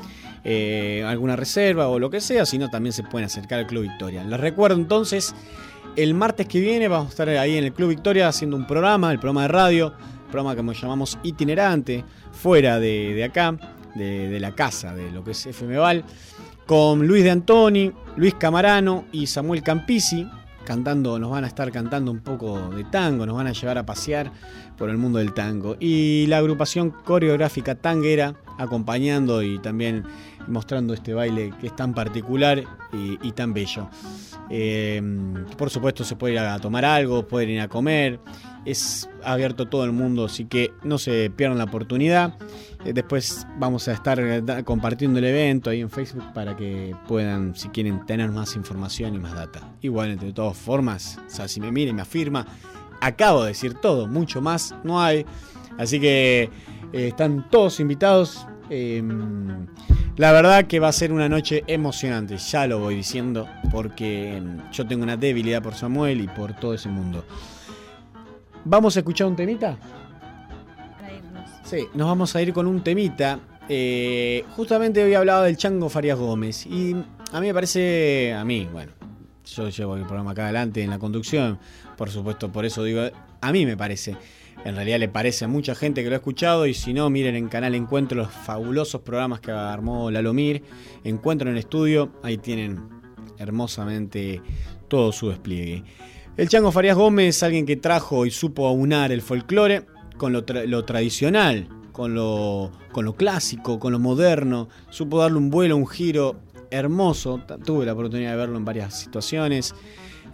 [0.42, 2.46] eh, alguna reserva o lo que sea.
[2.46, 4.24] Si no, también se pueden acercar al Club Victoria.
[4.24, 5.34] Les recuerdo entonces,
[5.96, 9.12] el martes que viene vamos a estar ahí en el Club Victoria haciendo un programa,
[9.12, 9.92] el programa de radio,
[10.30, 13.56] programa que llamamos itinerante, fuera de, de acá,
[13.96, 16.04] de, la casa, de lo que es FM Val,
[16.66, 20.28] con Luis de Antoni, Luis Camarano y Samuel Campisi.
[20.64, 23.86] Cantando, nos van a estar cantando un poco de tango, nos van a llevar a
[23.86, 24.32] pasear
[24.76, 25.76] por el mundo del tango.
[25.78, 30.04] Y la agrupación coreográfica tanguera acompañando y también
[30.48, 33.88] mostrando este baile que es tan particular y, y tan bello.
[34.48, 35.02] Eh,
[35.56, 38.20] por supuesto se puede ir a tomar algo, pueden ir a comer,
[38.66, 42.34] es abierto a todo el mundo, así que no se pierdan la oportunidad.
[42.84, 47.54] Eh, Después vamos a estar eh, compartiendo el evento ahí en Facebook para que puedan,
[47.54, 49.60] si quieren, tener más información y más data.
[49.80, 52.46] Igual, de todas formas, si me mira y me afirma,
[53.00, 55.24] acabo de decir todo, mucho más no hay.
[55.78, 56.50] Así que
[56.92, 58.46] eh, están todos invitados.
[58.70, 59.02] Eh,
[60.16, 64.70] la verdad que va a ser una noche emocionante, ya lo voy diciendo, porque mm,
[64.72, 67.24] yo tengo una debilidad por Samuel y por todo ese mundo.
[68.68, 69.78] ¿Vamos a escuchar un temita?
[71.62, 73.38] Sí, nos vamos a ir con un temita.
[73.68, 76.96] Eh, justamente hoy hablado del Chango Farías Gómez y
[77.32, 78.90] a mí me parece, a mí, bueno,
[79.44, 81.60] yo llevo el programa acá adelante en la conducción,
[81.96, 83.02] por supuesto, por eso digo,
[83.40, 84.16] a mí me parece.
[84.64, 87.36] En realidad le parece a mucha gente que lo ha escuchado y si no, miren
[87.36, 90.64] en Canal Encuentro los fabulosos programas que armó Lalomir.
[91.04, 92.80] Encuentro en el estudio, ahí tienen
[93.38, 94.42] hermosamente
[94.88, 95.84] todo su despliegue.
[96.36, 99.86] El Chango Farías Gómez es alguien que trajo y supo aunar el folclore
[100.18, 102.70] con lo, tra- lo tradicional, con lo,
[103.16, 104.68] clásico, con lo moderno.
[104.90, 106.38] Supo darle un vuelo, un giro
[106.70, 107.40] hermoso.
[107.64, 109.74] Tuve la oportunidad de verlo en varias situaciones.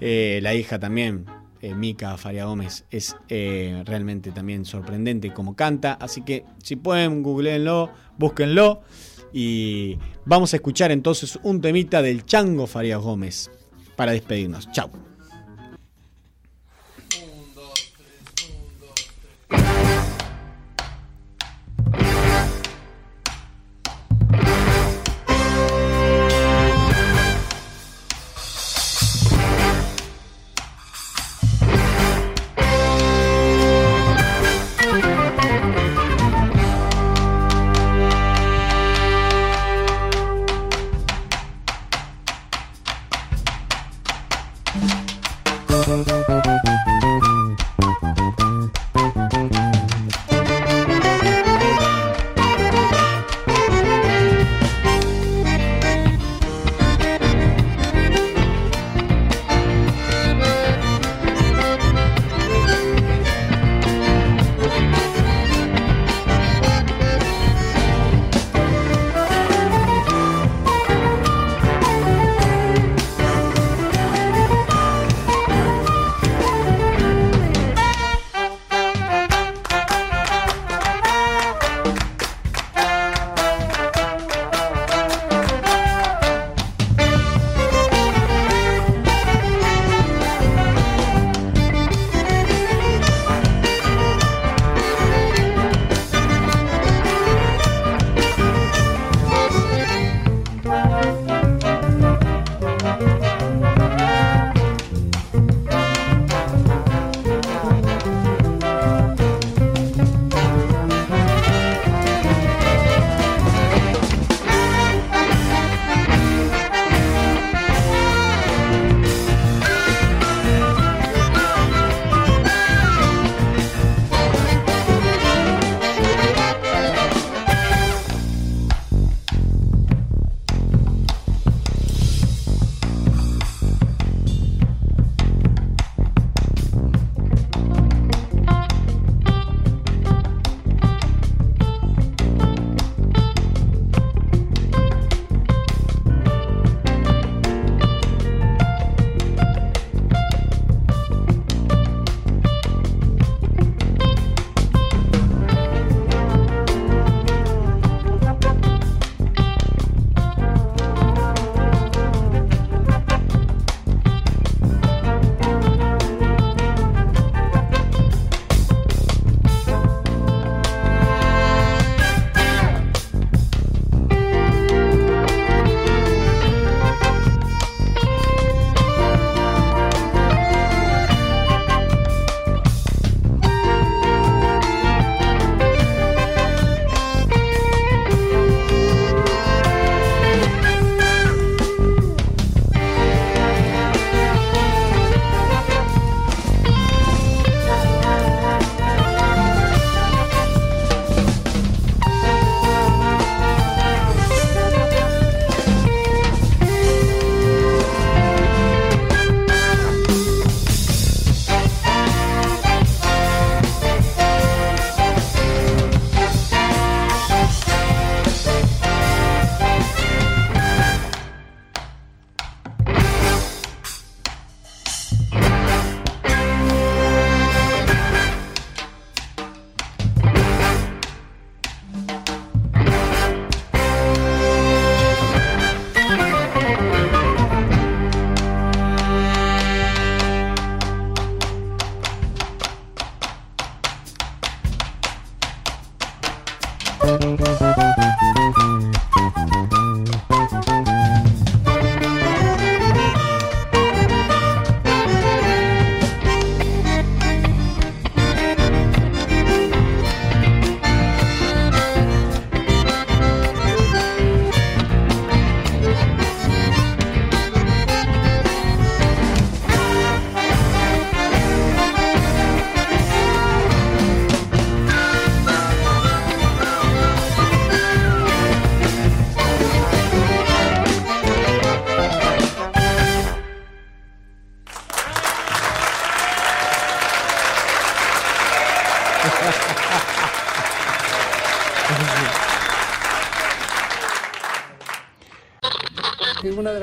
[0.01, 1.25] Eh, la hija también,
[1.61, 5.93] eh, Mica Faria Gómez, es eh, realmente también sorprendente como canta.
[5.95, 8.81] Así que si pueden, googleenlo, búsquenlo.
[9.33, 13.53] Y vamos a escuchar entonces un temita del Chango Farías Gómez
[13.95, 14.69] para despedirnos.
[14.73, 14.91] Chau.